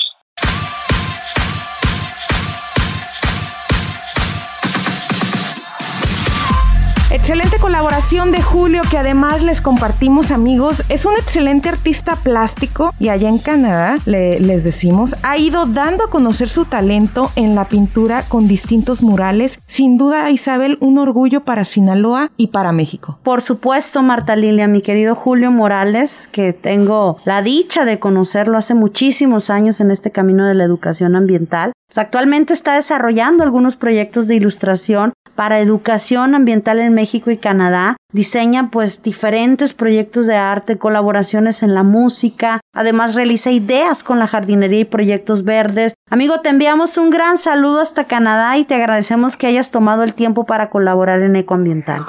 Excelente 7.12 7.56
colaboración 7.60 8.30
de 8.30 8.40
Julio 8.40 8.82
que 8.88 8.96
además 8.96 9.42
les 9.42 9.60
compartimos 9.60 10.30
amigos. 10.30 10.84
Es 10.88 11.04
un 11.04 11.14
excelente 11.14 11.68
artista 11.68 12.14
plástico 12.14 12.92
y 13.00 13.08
allá 13.08 13.28
en 13.28 13.38
Canadá, 13.38 13.96
les 14.06 14.62
decimos, 14.62 15.16
ha 15.24 15.36
ido 15.36 15.66
dando 15.66 16.04
a 16.04 16.10
conocer 16.10 16.48
su 16.48 16.66
talento 16.66 17.32
en 17.34 17.56
la 17.56 17.66
pintura 17.66 18.22
con 18.28 18.46
distintos 18.46 19.02
murales. 19.02 19.60
Sin 19.66 19.98
duda, 19.98 20.30
Isabel, 20.30 20.78
un 20.80 20.98
orgullo 20.98 21.40
para 21.40 21.64
Sinaloa 21.64 22.30
y 22.36 22.48
para 22.48 22.70
México. 22.70 23.18
Por 23.24 23.42
supuesto, 23.42 24.02
Marta 24.02 24.36
Lilia, 24.36 24.68
mi 24.68 24.80
querido 24.80 25.16
Julio 25.16 25.50
Morales, 25.50 26.28
que 26.30 26.52
tengo 26.52 27.16
la 27.24 27.42
dicha 27.42 27.84
de 27.84 27.98
conocerlo 27.98 28.56
hace 28.56 28.74
muchísimos 28.74 29.50
años 29.50 29.80
en 29.80 29.90
este 29.90 30.12
camino 30.12 30.46
de 30.46 30.54
la 30.54 30.62
educación 30.62 31.16
ambiental. 31.16 31.72
Pues 31.88 31.98
actualmente 31.98 32.52
está 32.52 32.76
desarrollando 32.76 33.42
algunos 33.42 33.74
proyectos 33.74 34.28
de 34.28 34.36
ilustración 34.36 35.12
para 35.40 35.60
educación 35.60 36.34
ambiental 36.34 36.80
en 36.80 36.92
México 36.92 37.30
y 37.30 37.38
Canadá. 37.38 37.96
Diseña 38.12 38.68
pues 38.70 39.02
diferentes 39.02 39.72
proyectos 39.72 40.26
de 40.26 40.36
arte, 40.36 40.76
colaboraciones 40.76 41.62
en 41.62 41.72
la 41.72 41.82
música. 41.82 42.60
Además 42.74 43.14
realiza 43.14 43.50
ideas 43.50 44.04
con 44.04 44.18
la 44.18 44.26
jardinería 44.26 44.80
y 44.80 44.84
proyectos 44.84 45.42
verdes. 45.42 45.94
Amigo, 46.10 46.42
te 46.42 46.50
enviamos 46.50 46.98
un 46.98 47.08
gran 47.08 47.38
saludo 47.38 47.80
hasta 47.80 48.04
Canadá 48.04 48.58
y 48.58 48.66
te 48.66 48.74
agradecemos 48.74 49.38
que 49.38 49.46
hayas 49.46 49.70
tomado 49.70 50.02
el 50.02 50.12
tiempo 50.12 50.44
para 50.44 50.68
colaborar 50.68 51.22
en 51.22 51.34
Ecoambiental. 51.36 52.04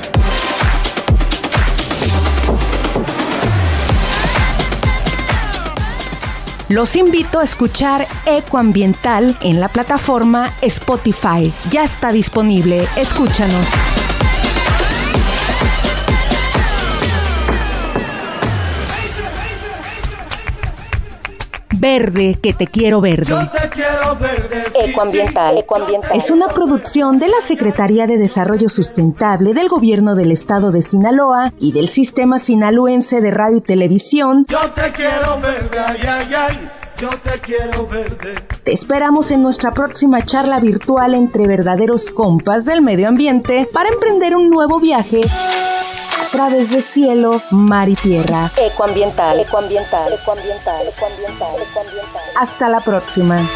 Los 6.71 6.95
invito 6.95 7.39
a 7.39 7.43
escuchar 7.43 8.07
Ecoambiental 8.25 9.37
en 9.41 9.59
la 9.59 9.67
plataforma 9.67 10.53
Spotify. 10.61 11.51
Ya 11.69 11.83
está 11.83 12.13
disponible. 12.13 12.87
Escúchanos. 12.95 13.67
Verde, 21.81 22.37
que 22.39 22.53
te 22.53 22.67
quiero 22.67 23.01
verde. 23.01 23.25
Yo 23.25 23.49
te 23.49 23.69
quiero 23.69 24.15
verde. 24.15 24.65
Ecoambiental, 24.85 25.57
ecoambiental. 25.57 26.15
Es 26.15 26.29
una 26.29 26.47
producción 26.49 27.17
de 27.17 27.27
la 27.27 27.41
Secretaría 27.41 28.05
de 28.05 28.19
Desarrollo 28.19 28.69
Sustentable 28.69 29.55
del 29.55 29.67
Gobierno 29.67 30.13
del 30.13 30.31
Estado 30.31 30.71
de 30.71 30.83
Sinaloa 30.83 31.53
y 31.59 31.71
del 31.71 31.89
Sistema 31.89 32.37
Sinaloense 32.37 33.19
de 33.19 33.31
Radio 33.31 33.57
y 33.57 33.61
Televisión. 33.61 34.45
Yo 34.47 34.59
te 34.75 34.91
quiero 34.91 35.39
verde, 35.41 35.79
ay, 35.79 36.01
ay, 36.07 36.33
ay. 36.37 36.69
Yo 36.99 37.09
te 37.09 37.39
quiero 37.39 37.87
verde. 37.87 38.35
Te 38.63 38.73
esperamos 38.73 39.31
en 39.31 39.41
nuestra 39.41 39.71
próxima 39.71 40.23
charla 40.23 40.59
virtual 40.59 41.15
entre 41.15 41.47
verdaderos 41.47 42.11
compas 42.11 42.65
del 42.65 42.83
medio 42.83 43.07
ambiente 43.07 43.67
para 43.73 43.89
emprender 43.89 44.35
un 44.35 44.51
nuevo 44.51 44.79
viaje 44.79 45.21
través 46.31 46.71
de 46.71 46.81
cielo, 46.81 47.41
mar 47.51 47.89
y 47.89 47.95
tierra. 47.95 48.49
Ecoambiental, 48.57 49.39
ecoambiental, 49.39 50.13
ecoambiental, 50.13 50.87
ecoambiental, 50.87 51.61
ecoambiental. 51.61 52.21
Hasta 52.35 52.69
la 52.69 52.79
próxima. 52.79 53.47